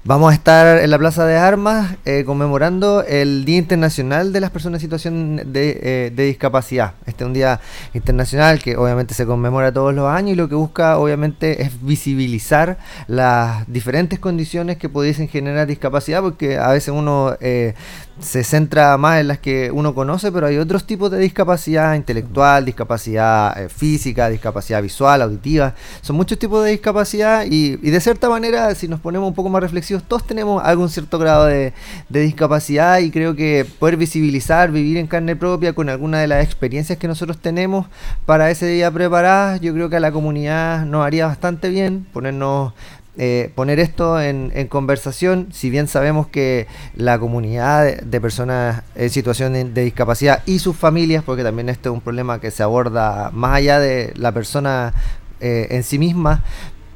[0.08, 4.52] vamos a estar en la Plaza de Armas eh, conmemorando el Día Internacional de las
[4.52, 6.94] Personas en Situación de, de Discapacidad.
[7.06, 7.60] Este es un día
[7.94, 12.78] internacional que obviamente se conmemora todos los años y lo que busca obviamente es visibilizar
[13.08, 17.74] la diferentes condiciones que pudiesen generar discapacidad, porque a veces uno eh,
[18.20, 22.66] se centra más en las que uno conoce, pero hay otros tipos de discapacidad intelectual,
[22.66, 25.76] discapacidad eh, física, discapacidad visual, auditiva.
[26.02, 29.62] Son muchos tipos de discapacidad y, de cierta manera, si nos ponemos un poco más
[29.62, 31.74] reflexivos, todos tenemos algún cierto grado de,
[32.10, 36.98] discapacidad y creo que poder visibilizar, vivir en carne propia con alguna de las experiencias
[36.98, 37.86] que nosotros tenemos
[38.26, 42.74] para ese día preparadas, yo creo que a la comunidad nos haría bastante bien ponernos
[43.20, 49.54] eh, poner esto en, conversación, si bien sabemos que la comunidad de, personas en situación
[49.54, 53.56] de, discapacidad y sus familias, porque también este es un problema que se aborda más
[53.56, 54.94] allá de la persona
[55.40, 56.44] eh, en sí misma,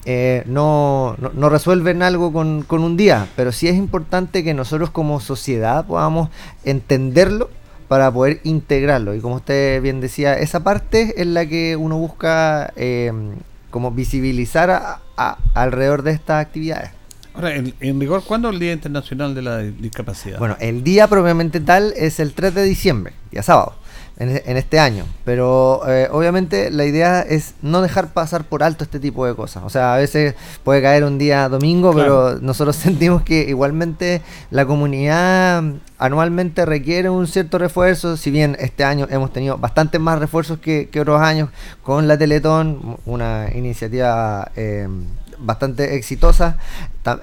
[0.06, 4.92] eh, no, no, resuelven algo con, con un día, pero sí es importante que nosotros
[4.92, 6.30] como sociedad podamos
[6.64, 7.50] entenderlo
[7.88, 9.16] para poder integrarlo.
[9.16, 12.72] Y como usted bien decía, esa parte es la que uno busca
[13.72, 15.00] como visibilizar
[15.56, 16.92] alrededor de estas actividades.
[17.34, 20.38] Ahora, en, rigor, ¿cuándo es el Día Internacional de la Discapacidad?
[20.38, 23.81] Bueno, el día propiamente tal es el 3 de diciembre, día sábado
[24.18, 25.05] en, este año.
[25.26, 29.64] Pero eh, obviamente la idea es no dejar pasar por alto este tipo de cosas.
[29.64, 34.66] O sea, a veces puede caer un día domingo, pero nosotros sentimos que igualmente la
[34.66, 35.64] comunidad
[35.97, 38.18] anualmente requiere un cierto refuerzo.
[38.18, 41.49] Si bien este año hemos tenido bastantes más refuerzos que, otros años
[41.82, 44.88] con la Teletón, una iniciativa eh,
[45.39, 46.57] bastante exitosa.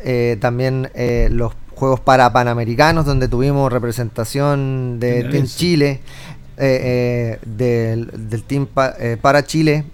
[0.05, 0.91] Eh, también
[1.31, 6.01] los Juegos para Panamericanos, donde tuvimos representación de, de Chile.
[6.61, 8.67] Eh, eh, del, Team
[8.99, 9.85] eh, para Chile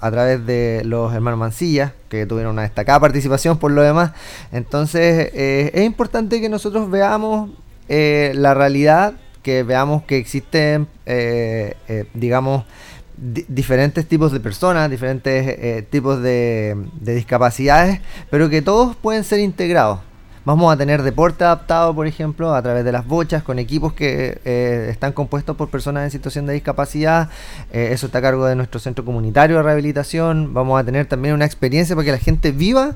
[0.00, 4.12] a través de los hermanos Mancilla, que tuvieron una destacada participación por lo demás.
[4.52, 7.50] Entonces es importante que nosotros veamos
[7.88, 10.86] la realidad, que veamos que existen,
[12.14, 12.64] digamos,
[13.16, 18.00] diferentes tipos de personas, diferentes eh, tipos de discapacidades,
[18.30, 20.00] pero que todos pueden ser integrados.
[20.46, 24.40] Vamos a tener deporte adaptado, por ejemplo, a través de las bochas, con equipos que
[24.44, 27.30] eh, están compuestos por personas en situación de discapacidad.
[27.72, 30.54] Eh, eso está a cargo de nuestro centro comunitario de rehabilitación.
[30.54, 32.94] Vamos a tener también una experiencia para que la gente viva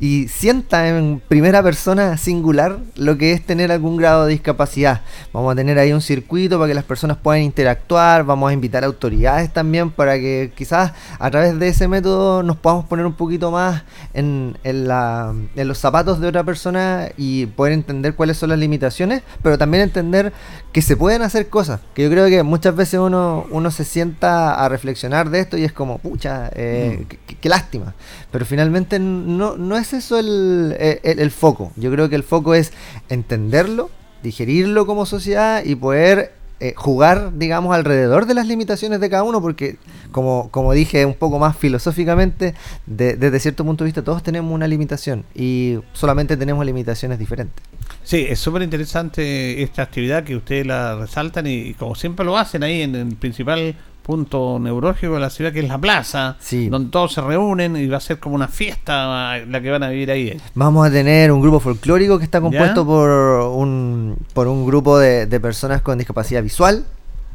[0.00, 5.02] y sienta en primera persona singular lo que es tener algún grado de discapacidad.
[5.32, 8.84] Vamos a tener ahí un circuito para que las personas puedan interactuar, vamos a invitar
[8.84, 13.50] autoridades también para que quizás a través de ese método nos podamos poner un poquito
[13.50, 13.82] más
[14.12, 18.58] en, en, la, en los zapatos de otra persona y poder entender cuáles son las
[18.58, 20.32] limitaciones, pero también entender
[20.72, 21.80] que se pueden hacer cosas.
[21.94, 25.64] Que yo creo que muchas veces uno, uno se sienta a reflexionar de esto y
[25.64, 27.34] es como, pucha, eh, mm.
[27.40, 27.94] qué, lástima.
[28.30, 31.72] Pero finalmente no, no es eso el, el, foco.
[31.76, 32.72] Yo creo que el foco es
[33.08, 33.90] entenderlo,
[34.22, 39.42] digerirlo como sociedad y poder eh, jugar, digamos, alrededor de las limitaciones de cada uno,
[39.42, 39.76] porque
[40.12, 42.54] como, como dije un poco más filosóficamente,
[42.86, 47.62] desde cierto punto de vista todos tenemos una limitación y solamente tenemos limitaciones diferentes.
[48.02, 52.62] Sí, es súper interesante esta actividad que ustedes la resaltan y, como siempre lo hacen
[52.62, 53.74] ahí en el principal
[54.04, 56.36] punto neurológico de la ciudad que es la plaza,
[56.68, 59.88] donde todos se reúnen y va a ser como una fiesta la que van a
[59.88, 60.38] vivir ahí.
[60.54, 65.26] Vamos a tener un grupo folclórico que está compuesto por un, por un grupo de,
[65.26, 66.84] de personas con discapacidad visual.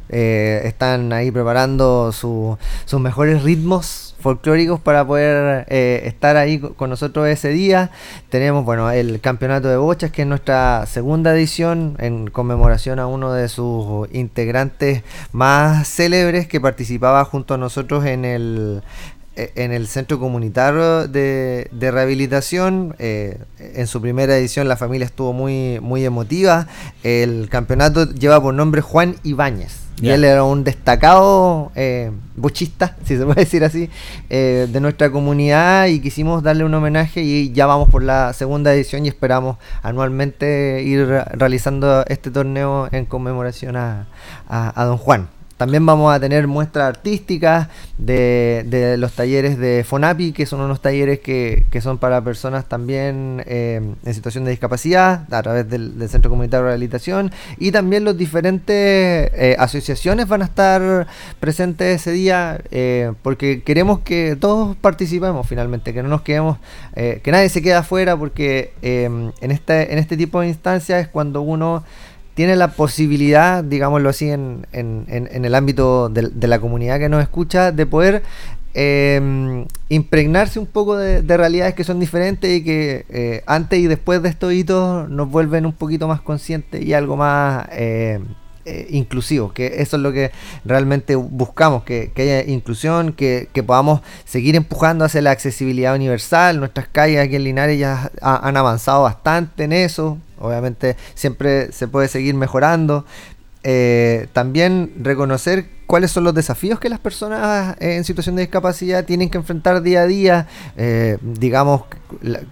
[0.10, 2.58] Eh, están ahí preparando sus
[3.00, 7.92] mejores ritmos folclóricos para poder eh, estar ahí con nosotros ese día.
[8.30, 13.34] Tenemos, bueno, el campeonato de bochas, que es nuestra segunda edición en conmemoración a uno
[13.34, 18.82] de sus integrantes más célebres que participaba junto a nosotros en el
[19.40, 22.96] e, en el centro comunitario de, rehabilitación.
[23.00, 26.68] Eh, en su primera edición la familia estuvo muy, muy emotiva.
[27.04, 29.89] El campeonato lleva por nombre Juan Ibáñez.
[30.02, 33.90] Y él era un destacado eh, bochista, si se puede decir así,
[34.30, 38.74] eh, de nuestra comunidad y quisimos darle un homenaje y ya vamos por la segunda
[38.74, 44.08] edición y esperamos anualmente ir realizando este torneo en conmemoración a
[44.76, 45.39] don Juan.
[45.60, 51.20] También vamos a tener muestras artísticas de, los talleres de FONAPI, que son unos talleres
[51.20, 56.64] que, son para personas también eh, en situación de discapacidad, a través del, Centro Comunitario
[56.64, 57.34] de Rehabilitación.
[57.58, 61.08] Y también los diferentes eh, asociaciones van a estar
[61.42, 66.58] presentes ese día, eh, porque queremos que todos participemos finalmente, que no nos quedemos,
[66.96, 71.42] que nadie se quede afuera, porque en, este, en este tipo de instancias es cuando
[71.42, 71.84] uno
[72.40, 77.74] tiene la posibilidad, digámoslo así, en, en, el ámbito de, la comunidad que nos escucha,
[77.74, 78.24] de poder
[78.74, 84.24] em, impregnarse un poco de, realidades que son diferentes y que eh, antes y después
[84.24, 88.22] de estos hitos nos vuelven un poquito más conscientes y algo más eh,
[88.66, 90.32] eh, inclusivos, que eso es lo que
[90.66, 96.60] realmente buscamos, que, haya inclusión, que, podamos seguir empujando hacia la accesibilidad universal.
[96.60, 102.08] Nuestras calles aquí en Linares ya han avanzado bastante en eso, obviamente siempre se puede
[102.08, 103.06] seguir mejorando,
[103.64, 109.06] eh, también reconocer cuáles son los desafíos que las personas eh, en situación de discapacidad
[109.06, 111.82] tienen que enfrentar día a día, eh, digamos,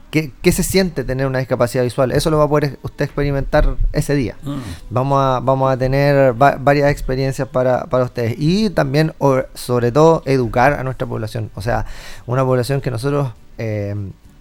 [0.10, 2.12] qué, se siente tener una discapacidad visual.
[2.14, 4.38] Eso lo va a poder usted experimentar ese día.
[4.42, 4.58] Mm.
[4.90, 9.14] Vamos, a, vamos a tener varias experiencias para, para ustedes y también,
[9.54, 11.52] sobre todo, educar a nuestra población.
[11.54, 11.86] O sea,
[12.26, 13.34] una población que nosotros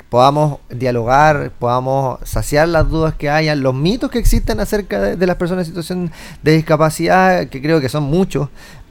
[0.09, 5.37] podamos dialogar, podamos saciar las dudas que hayan, los mitos que existen acerca de, las
[5.37, 8.49] personas en situación de discapacidad, que creo que son muchos,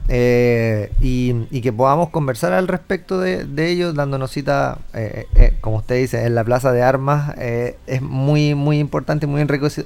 [0.08, 5.78] eh, y, que podamos conversar al respecto de, de ellos, dándonos cita, eh, eh, como
[5.78, 9.44] usted dice, en la plaza de armas, es muy, muy importante, muy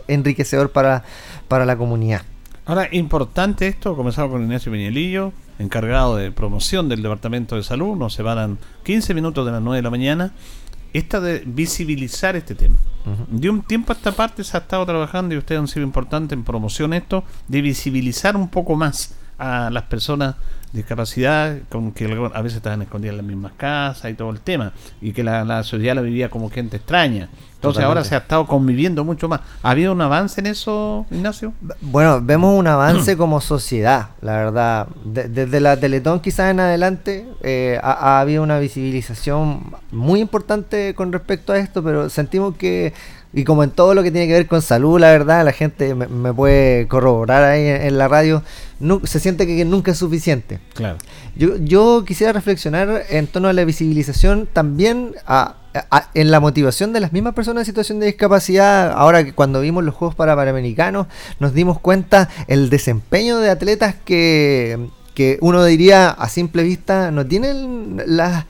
[0.08, 1.04] enriquecedor para,
[1.48, 2.22] para la comunidad.
[2.66, 8.14] Ahora, importante esto, comenzamos con Ignacio Peñalillo, encargado de promoción del Departamento de Salud, nos
[8.14, 10.32] separan 15 minutos de las 9 de la mañana
[10.92, 12.76] esta de visibilizar este tema.
[13.28, 16.36] De un tiempo a esta parte se ha estado trabajando y ustedes han sido importantes
[16.36, 20.36] en promoción esto, de visibilizar un poco más a las personas
[20.72, 24.72] discapacidad, con que a veces estaban escondidas en las mismas casas y todo el tema,
[25.00, 27.28] y que la, la sociedad la vivía como gente extraña.
[27.60, 29.40] Entonces ahora se ha estado conviviendo mucho más.
[29.62, 31.52] ¿Ha habido un avance en eso, Ignacio?
[31.82, 34.86] Bueno, vemos un avance como sociedad, la verdad.
[35.04, 41.52] desde la Teletón quizás en adelante eh, ha, habido una visibilización muy importante con respecto
[41.52, 42.94] a esto, pero sentimos que,
[43.32, 45.94] y como en todo lo que tiene que ver con salud, la verdad, la gente
[45.94, 48.42] me, puede corroborar ahí en, la radio,
[49.04, 50.58] se siente que, nunca es suficiente.
[50.74, 50.98] Claro.
[51.36, 55.56] Yo, yo quisiera reflexionar en torno a la visibilización también a
[56.14, 59.84] en la motivación de las mismas personas en situación de discapacidad, ahora que cuando vimos
[59.84, 61.06] los Juegos para Panamericanos,
[61.38, 64.88] nos dimos cuenta el desempeño de atletas que,
[65.20, 68.46] que uno diría a simple vista no tienen las,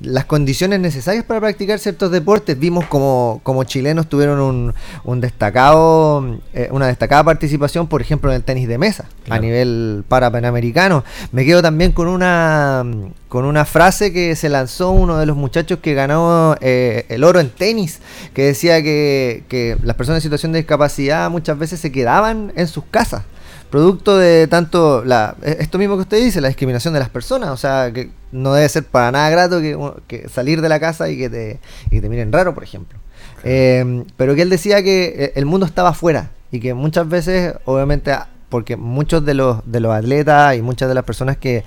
[0.00, 2.58] las condiciones necesarias para practicar ciertos deportes.
[2.58, 4.72] Vimos como, como chilenos tuvieron un,
[5.04, 10.02] un destacado, eh, una destacada participación, por ejemplo, en el tenis de mesa a nivel
[10.08, 11.04] para panamericano.
[11.32, 12.82] Me quedo también con una
[13.28, 17.40] con una frase que se lanzó uno de los muchachos que ganó eh, el oro
[17.40, 18.00] en tenis,
[18.32, 22.68] que decía que, que las personas en situación de discapacidad muchas veces se quedaban en
[22.68, 23.24] sus casas
[23.70, 27.50] producto de tanto la e, esto mismo que usted dice, la discriminación de las personas,
[27.50, 31.16] o sea, que no debe ser para nada grato que, salir de la casa y
[31.16, 31.60] que te,
[31.90, 32.98] y te miren raro, por ejemplo.
[33.44, 37.54] Eh, pero que él decía que eh, el mundo estaba afuera y que muchas veces,
[37.64, 38.12] obviamente,
[38.48, 41.64] porque muchos de los, de los atletas y muchas de las personas que,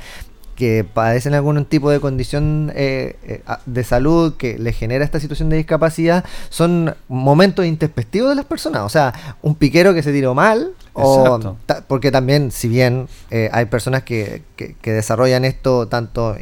[0.55, 5.49] que padecen algún tipo de condición eh, eh, de salud que les genera esta situación
[5.49, 8.83] de discapacidad son momentos introspectivos de las personas.
[8.83, 13.65] O sea, un piquero que se tiró mal, o porque también, si bien eh, hay
[13.65, 16.35] personas que, que, desarrollan esto tanto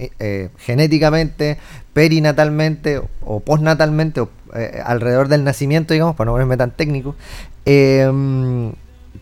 [0.57, 1.57] genéticamente,
[1.93, 4.30] perinatalmente o postnatalmente, o
[4.84, 7.16] alrededor del nacimiento, digamos, para no ponerme tan técnico,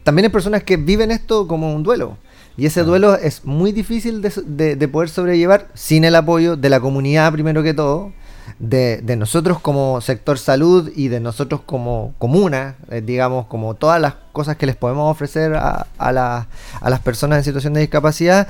[0.04, 2.18] también hay personas que viven esto como un duelo.
[2.60, 7.32] Y ese duelo es muy difícil de, poder sobrellevar sin el apoyo de la comunidad,
[7.32, 8.12] primero que todo,
[8.60, 14.16] de, nosotros como sector salud y de nosotros como comuna, eh, digamos, como todas las
[14.34, 18.50] cosas que les podemos ofrecer a, a las personas en situación de discapacidad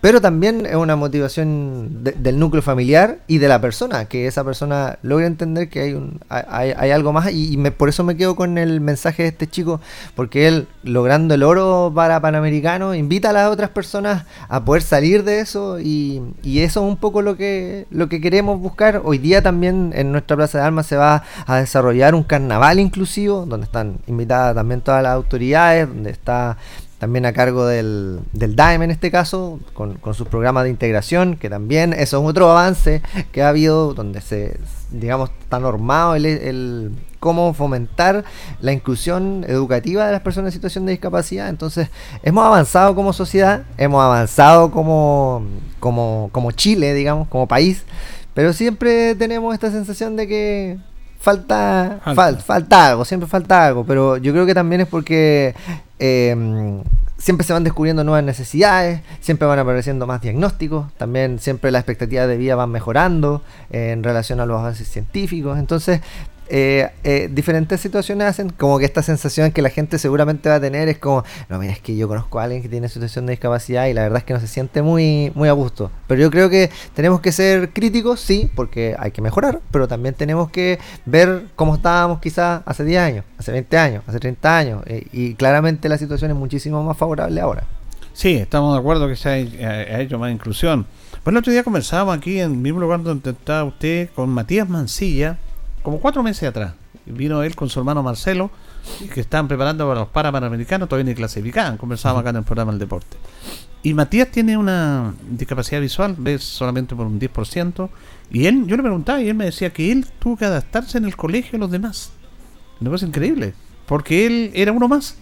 [0.00, 4.98] pero también es una motivación del núcleo familiar y de la persona, que esa persona
[5.02, 8.34] logre entender que hay, un, hay, hay algo más y, me, por eso me quedo
[8.34, 9.80] con el mensaje de este chico,
[10.14, 15.22] porque él, logrando el oro para Panamericano, invita a las otras personas a poder salir
[15.24, 19.02] de eso y, y eso es un poco lo que, lo que queremos buscar.
[19.04, 23.44] Hoy día también en nuestra Plaza de Armas se va a desarrollar un carnaval inclusivo,
[23.44, 26.56] donde están invitadas también todas las autoridades, donde está
[27.00, 31.36] también a cargo del, del DAEM en este caso, con, con sus programas de integración,
[31.36, 33.00] que también eso es otro avance
[33.32, 38.24] que ha habido, donde se, digamos, está normado el, el cómo fomentar
[38.60, 41.48] la inclusión educativa de las personas en situación de discapacidad.
[41.48, 41.88] Entonces,
[42.22, 45.42] hemos avanzado como sociedad, hemos avanzado como,
[45.80, 47.84] como, como Chile, digamos, como país,
[48.34, 50.78] pero siempre tenemos esta sensación de que
[51.18, 51.98] falta,
[52.44, 52.88] falta.
[52.88, 55.54] algo, siempre falta algo, pero yo creo que también es porque
[56.00, 56.82] eh,
[57.18, 62.26] siempre se van descubriendo nuevas necesidades, siempre van apareciendo más diagnósticos, también siempre las expectativas
[62.26, 66.00] de vida van mejorando en relación a los avances científicos, entonces
[66.52, 70.60] eh, eh, diferentes situaciones hacen como que esta sensación que la gente seguramente va a
[70.60, 73.30] tener es como, no, mira, es que yo conozco a alguien que tiene situación de
[73.32, 75.92] discapacidad y la verdad es que no se siente muy, muy a gusto.
[76.08, 80.14] Pero yo creo que tenemos que ser críticos, sí, porque hay que mejorar, pero también
[80.14, 84.82] tenemos que ver cómo estábamos quizás hace 10 años, hace 20 años, hace 30 años,
[84.86, 87.62] eh, y claramente la situación es muchísimo más favorable ahora.
[88.12, 90.84] Sí, estamos de acuerdo que se ha, hecho más inclusión.
[91.22, 94.68] Bueno, el otro día conversábamos aquí en el mismo lugar donde estaba usted con Matías
[94.68, 95.38] Mancilla,
[95.82, 96.74] como cuatro meses atrás.
[97.06, 98.50] Vino él con su hermano Marcelo,
[99.12, 102.78] que estaban preparando para los Parapanamericanos, todavía ni clasificaban, conversábamos acá en el programa del
[102.78, 103.16] deporte.
[103.82, 107.88] Y Matías tiene una discapacidad visual, ve solamente por un 10%,
[108.30, 111.06] y él, yo le preguntaba y él me decía que él tuvo que adaptarse en
[111.06, 112.12] el colegio a los demás.
[112.80, 113.54] Una cosa increíble,
[113.86, 115.16] porque él era uno más,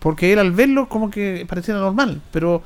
[0.00, 2.62] porque él al verlo como que parecía normal, pero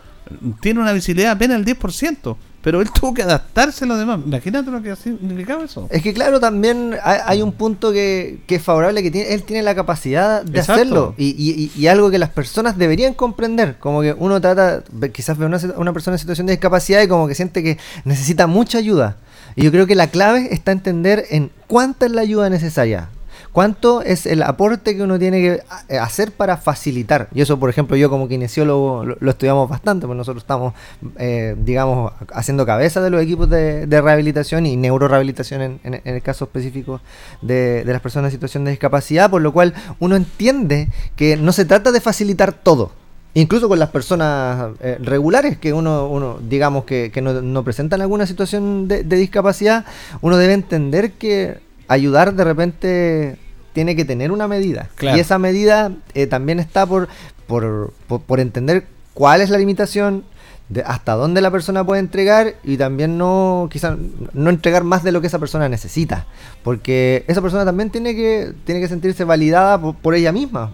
[0.60, 4.20] tiene una visibilidad apenas el 10% pero él tuvo que adaptarse a los demás.
[4.24, 5.86] Imagínate lo que significaba eso.
[5.90, 9.74] Es que claro, también hay, un punto que, es favorable, que tiene, él tiene la
[9.74, 11.14] capacidad de hacerlo.
[11.18, 13.76] Y, y, algo que las personas deberían comprender.
[13.78, 17.28] Como que uno trata, quizás ve una, una persona en situación de discapacidad y como
[17.28, 19.18] que siente que necesita mucha ayuda.
[19.56, 23.10] Y yo creo que la clave está entender en cuánta es la ayuda necesaria.
[23.52, 27.28] ¿Cuánto es el aporte que uno tiene que eh, hacer para facilitar?
[27.34, 30.74] Y eso, por ejemplo, yo como kinesiólogo lo, estudiamos bastante, porque nosotros estamos,
[31.18, 37.00] eh, digamos, haciendo cabeza de los equipos de, rehabilitación y neurorehabilitación en, el caso específico
[37.42, 41.64] de, las personas en situación de discapacidad, por lo cual uno entiende que no se
[41.64, 42.92] trata de facilitar todo.
[43.36, 48.86] Incluso con las personas eh, regulares que uno, uno digamos, que, no, presentan alguna situación
[48.86, 49.84] de discapacidad,
[50.20, 53.38] uno debe entender que ayudar de repente
[53.72, 54.88] tiene que tener una medida.
[55.00, 57.08] Y esa medida eh, también está por,
[57.46, 60.24] por, por, entender cuál es la limitación,
[60.68, 63.98] de hasta dónde la persona puede entregar y también no quizás
[64.32, 66.26] no entregar más de lo que esa persona necesita.
[66.62, 70.70] Porque esa persona también tiene que tiene que sentirse validada por, ella misma.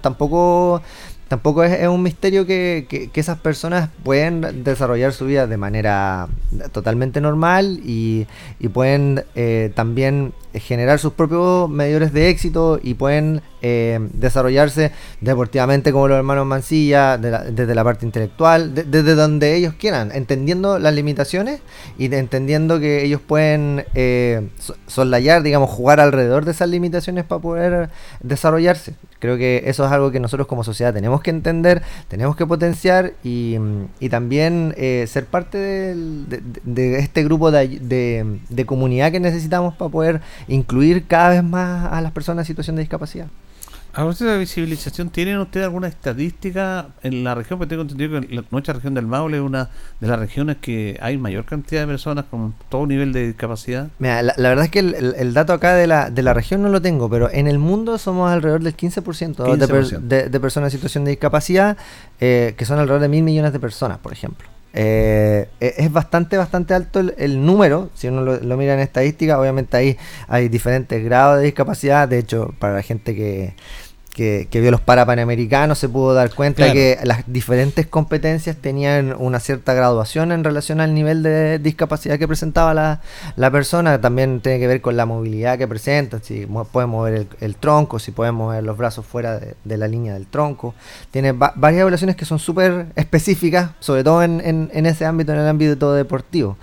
[0.00, 0.82] Tampoco
[1.32, 6.28] tampoco es, un misterio que, esas personas pueden desarrollar su vida de manera
[6.72, 8.26] totalmente normal y,
[8.74, 14.90] pueden eh, también generar sus propios medidores de éxito y pueden eh, desarrollarse
[15.20, 20.92] deportivamente como los hermanos Mancilla, desde la parte intelectual, desde donde ellos quieran, entendiendo las
[20.94, 21.60] limitaciones
[21.96, 24.48] y entendiendo que ellos pueden eh,
[24.86, 27.90] soslayar, digamos, jugar alrededor de esas limitaciones para poder
[28.20, 28.94] desarrollarse.
[29.20, 33.12] Creo que eso es algo que nosotros como sociedad tenemos que entender, tenemos que potenciar
[33.22, 33.58] y,
[34.10, 41.06] también eh, ser parte de, este grupo de, de comunidad que necesitamos para poder incluir
[41.06, 43.28] cada vez más a las personas en situación de discapacidad.
[43.94, 47.58] A de la visibilización, ¿tienen ustedes alguna estadística en la región?
[47.58, 49.68] Porque tengo entendido que nuestra región del Maule es una
[50.00, 53.88] de las regiones que hay mayor cantidad de personas con todo nivel de discapacidad.
[53.98, 56.80] Mira, la, verdad es que el, dato acá de la, de la región no lo
[56.80, 61.76] tengo, pero en el mundo somos alrededor del 15%, De, personas en situación de discapacidad,
[62.18, 64.51] eh, que son alrededor de mil millones de personas, por ejemplo.
[64.74, 69.76] Eh, e, es bastante, bastante alto el, número, si uno lo, mira en estadística, obviamente
[69.76, 69.98] ahí
[70.28, 73.54] hay diferentes grados de discapacidad, de hecho, para la gente que,
[74.12, 79.72] que, vio los parapanamericanos se pudo dar cuenta que las diferentes competencias tenían una cierta
[79.72, 83.00] graduación en relación al nivel de discapacidad que presentaba la,
[83.36, 84.00] la persona.
[84.00, 88.10] También tiene que ver con la movilidad que presenta, si puede mover el, tronco, si
[88.10, 90.74] puede mover los brazos fuera de, la línea del tronco.
[91.10, 95.38] Tiene varias evaluaciones que son súper específicas, sobre todo en, en, en ese ámbito, en
[95.38, 96.58] el ámbito deportivo.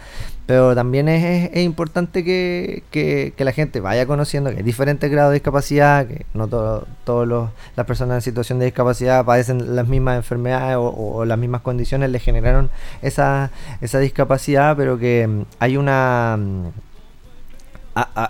[0.49, 5.29] Pero también es, es, importante que, que, la gente vaya conociendo que hay diferentes grados
[5.29, 10.77] de discapacidad, que no todas las personas en situación de discapacidad padecen las mismas enfermedades
[10.79, 12.71] o, las mismas condiciones le generaron
[13.03, 16.35] esa, esa discapacidad, pero que mm, hay una...
[16.39, 16.69] Mm,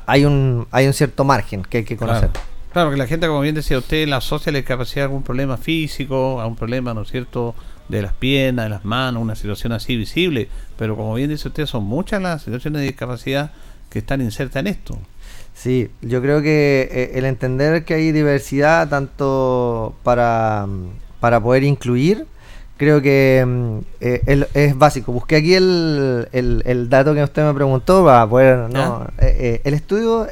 [0.05, 2.31] hay un, hay un cierto margen que hay que conocer.
[2.73, 2.91] Claro.
[2.91, 6.41] que la gente, como bien decía usted, la asocia la discapacidad a algún problema físico,
[6.41, 7.55] a un problema, ¿no es cierto?,
[7.89, 11.65] de las piernas, de las manos, una situación así visible, pero como bien dice usted,
[11.65, 13.51] son muchas las situaciones de discapacidad
[13.89, 14.97] que están insertas en esto.
[15.53, 20.67] Sí, yo creo que eh, el entender que hay diversidad tanto para,
[21.19, 22.27] para poder incluir,
[22.77, 25.11] creo que mm, eh, es básico.
[25.11, 28.69] Busqué aquí el, el, dato que usted me preguntó para poder...
[28.69, 30.27] No, eh, el estudio,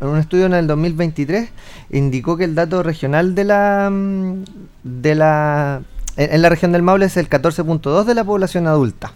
[0.00, 1.48] un estudio en el 2023
[1.90, 4.44] indicó que el dato regional de la, mm,
[4.84, 5.82] de la
[6.16, 9.12] en, la región del Maule es el 14.2 de la población adulta.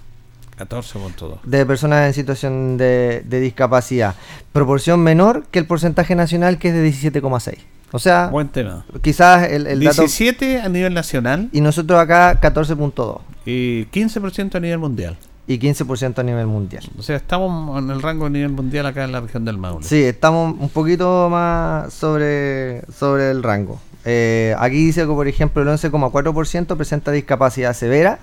[0.58, 1.42] 14.2.
[1.42, 4.14] De personas en situación de, discapacidad.
[4.52, 7.58] Proporción menor que el porcentaje nacional que es de 17,6.
[7.92, 8.84] O sea, buen tema.
[9.02, 11.48] Quizás el, el 17 a nivel nacional.
[11.52, 13.20] Y nosotros acá 14.2.
[13.46, 15.16] Y 15% a nivel mundial.
[15.46, 16.82] Y 15% a nivel mundial.
[16.98, 19.86] O sea, estamos en el rango a nivel mundial acá en la región del Maule.
[19.86, 23.78] Sí, estamos un poquito más sobre, sobre el rango.
[24.04, 28.18] Eh, aquí dice que, por ejemplo, el 11,4% presenta discapacidad severa,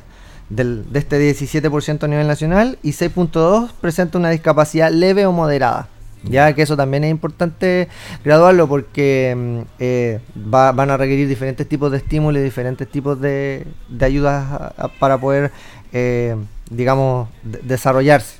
[0.49, 5.87] del, de este 17% a nivel nacional, y 6,2% presenta una discapacidad leve o moderada.
[6.23, 7.87] Ya que eso también es importante
[8.23, 13.65] graduarlo porque mm, eh, van a requerir diferentes tipos de estímulos diferentes tipos de,
[13.99, 15.51] ayudas para poder,
[15.91, 16.35] eh,
[16.69, 18.37] digamos, desarrollarse.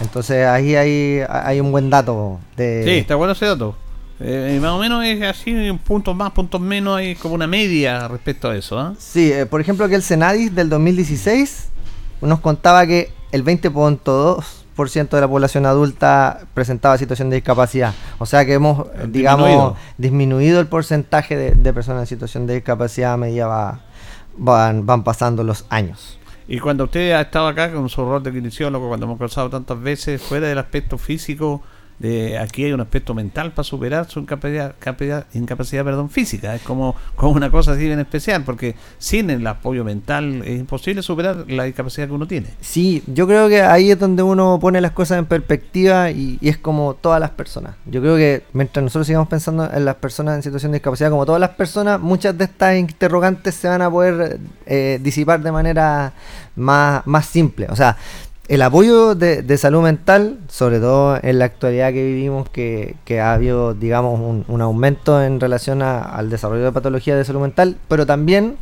[0.00, 2.38] Entonces ahí hay, hay un buen dato.
[2.56, 3.74] De, sí, está bueno ese dato.
[4.20, 5.54] Eh, más o menos es así,
[5.84, 8.78] puntos más, puntos menos, hay como una media respecto a eso.
[8.78, 8.94] ¿ah?
[8.98, 11.68] Sí, eh, por ejemplo, que el Senadis del 2016
[12.20, 17.94] nos contaba que el 20.2% de la población adulta presentaba situación de discapacidad.
[18.18, 23.16] O sea que hemos, digamos, disminuido, el porcentaje de, personas en situación de discapacidad a
[23.16, 23.80] medida
[24.36, 26.18] van, van pasando los años.
[26.48, 29.80] Y cuando usted ha estado acá con su rol de kinesiólogo, cuando hemos conversado tantas
[29.80, 31.62] veces, fuera del aspecto físico,
[31.98, 34.74] de aquí hay un aspecto mental para superar su incapacidad,
[35.34, 36.54] incapacidad perdón, física.
[36.54, 41.02] Es como, como una cosa así bien especial, porque sin el apoyo mental es imposible
[41.02, 42.48] superar la discapacidad que uno tiene.
[42.60, 46.56] Sí, yo creo que ahí es donde uno pone las cosas en perspectiva y, es
[46.56, 47.74] como todas las personas.
[47.84, 51.26] Yo creo que mientras nosotros sigamos pensando en las personas en situación de discapacidad, como
[51.26, 56.14] todas las personas, muchas de estas interrogantes se van a poder eh, disipar de manera
[56.56, 57.66] más, más simple.
[57.68, 57.96] O sea,
[58.48, 63.74] el apoyo de, salud mental, sobre todo en la actualidad que vivimos, que, ha habido,
[63.74, 64.18] digamos,
[64.48, 68.56] un, aumento en relación al desarrollo de patologías de salud mental, pero también,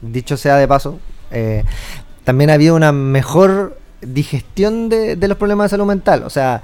[0.00, 0.98] dicho sea de paso,
[1.30, 1.62] eh,
[2.24, 6.24] también ha habido una mejor digestión de, los problemas de salud mental.
[6.24, 6.62] O sea,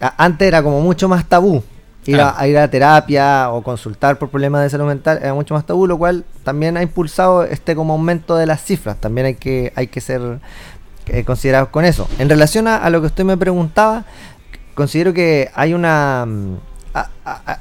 [0.00, 1.62] antes era como mucho más tabú.
[2.06, 5.64] Ir, a, ir a terapia o consultar por problemas de salud mental era mucho más
[5.64, 8.98] tabú, lo cual también ha impulsado este como aumento de las cifras.
[9.00, 10.40] También hay que, hay que ser
[11.06, 12.08] eh, considerados con eso.
[12.18, 14.04] En relación a, lo que usted me preguntaba,
[14.74, 16.56] considero que hay una mm,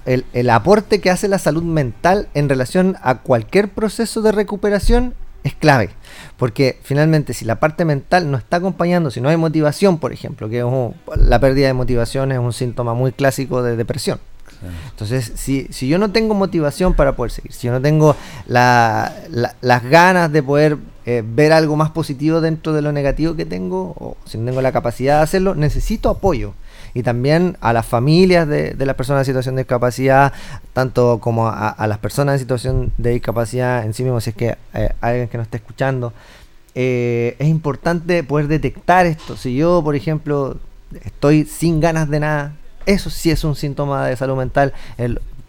[0.05, 5.13] el, el aporte que hace la salud mental en relación a cualquier proceso de recuperación
[5.43, 5.89] es clave.
[6.37, 10.49] Porque finalmente si la parte mental no está acompañando, si no hay motivación, por ejemplo,
[10.49, 10.65] que
[11.15, 14.19] la pérdida de motivación es un síntoma muy clásico de depresión.
[14.91, 18.15] Entonces, si, si yo no tengo motivación para poder seguir, si yo no tengo
[18.47, 23.93] las ganas de poder eh, ver algo más positivo dentro de lo negativo que tengo,
[23.99, 26.53] o si no tengo la capacidad de hacerlo, necesito apoyo
[26.93, 30.31] y también a las familias de, las personas en situación de discapacidad,
[30.73, 34.57] tanto como a, las personas en situación de discapacidad en sí mismo, si es que
[34.73, 36.13] eh, alguien que nos esté escuchando.
[36.75, 39.37] Eh, es importante poder detectar esto.
[39.37, 40.57] Si yo, por ejemplo,
[41.03, 44.73] estoy sin ganas de nada, eso sí es un síntoma de salud mental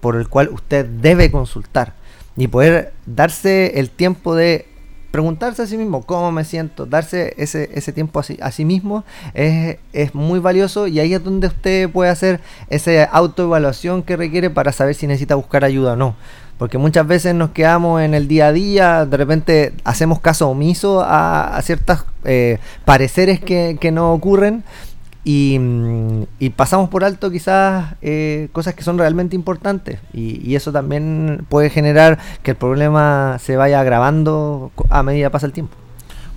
[0.00, 1.94] por el cual usted debe consultar
[2.36, 4.66] y poder darse el tiempo de
[5.14, 8.64] preguntarse a sí mismo cómo me siento, darse ese, ese tiempo a sí, a sí
[8.64, 14.16] mismo es, es, muy valioso y ahí es donde usted puede hacer esa autoevaluación que
[14.16, 16.16] requiere para saber si necesita buscar ayuda o no.
[16.58, 21.00] Porque muchas veces nos quedamos en el día a día, de repente hacemos caso omiso
[21.00, 24.64] a, a ciertos eh, pareceres que, que no ocurren
[25.24, 31.46] Mm, y, pasamos por alto quizás eh, cosas que son realmente importantes y, eso también
[31.48, 35.74] puede generar que el problema se vaya agravando a medida que pasa el tiempo.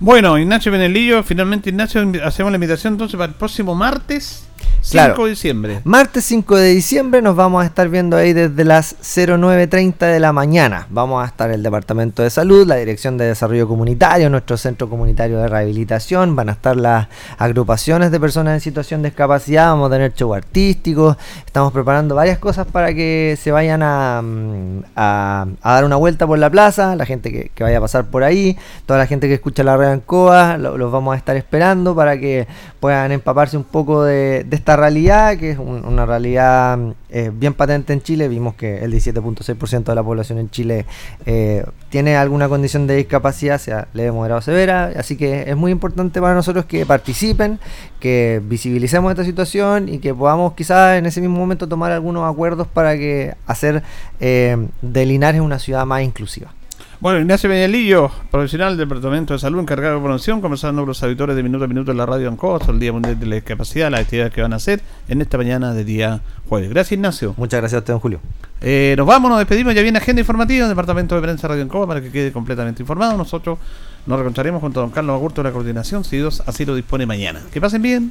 [0.00, 4.47] Bueno, Ignacio Benelillo, finalmente Ignacio, hacemos la invitación entonces para el próximo martes
[4.80, 5.80] 5 de diciembre.
[5.84, 10.32] Martes 5 de diciembre nos vamos a estar viendo ahí desde las 09.30 de la
[10.32, 10.86] mañana.
[10.90, 15.38] Vamos a estar el Departamento de Salud, la Dirección de Desarrollo Comunitario, nuestro Centro Comunitario
[15.38, 19.94] de Rehabilitación, van a estar las agrupaciones de personas en situación de discapacidad, vamos a
[19.94, 25.84] tener show artístico, estamos preparando varias cosas para que se vayan a, mm, a, dar
[25.84, 28.56] una vuelta por la plaza, la gente que, vaya a pasar por ahí,
[28.86, 32.46] toda la gente que escucha la red Ancoa, los vamos a estar esperando para que
[32.80, 36.78] puedan empaparse un poco de, de esta realidad, que es una realidad
[37.10, 38.28] eh, bien patente en Chile.
[38.28, 40.86] Vimos que el 17.6% de la población en Chile
[41.26, 44.90] eh, tiene alguna condición de discapacidad, sea leve, moderada o severa.
[44.96, 47.58] Así que es muy importante para nosotros que participen,
[48.00, 52.66] que visibilicemos esta situación y que podamos quizás en ese mismo momento tomar algunos acuerdos
[52.66, 53.82] para que hacer
[54.18, 56.54] eh, de Linares una ciudad más inclusiva.
[57.00, 61.36] Bueno, Ignacio Peñalillo, profesional del Departamento de Salud, encargado de promoción, conversando con los auditores
[61.36, 64.00] de Minuto a Minuto en la radio Ancoa el Día Mundial de la Discapacidad, las
[64.00, 66.70] actividades que van a hacer en esta mañana de día jueves.
[66.70, 67.34] Gracias, Ignacio.
[67.36, 68.20] Muchas gracias a usted, don Julio.
[68.60, 69.76] Eh, nos vamos, nos despedimos.
[69.76, 73.16] Ya viene agenda informativa del Departamento de Prensa Radio Ancoa para que quede completamente informado.
[73.16, 73.60] Nosotros
[74.04, 77.06] nos reencontraremos junto a don Carlos Agurto de la coordinación, si Dios así lo dispone
[77.06, 77.42] mañana.
[77.52, 78.10] Que pasen bien.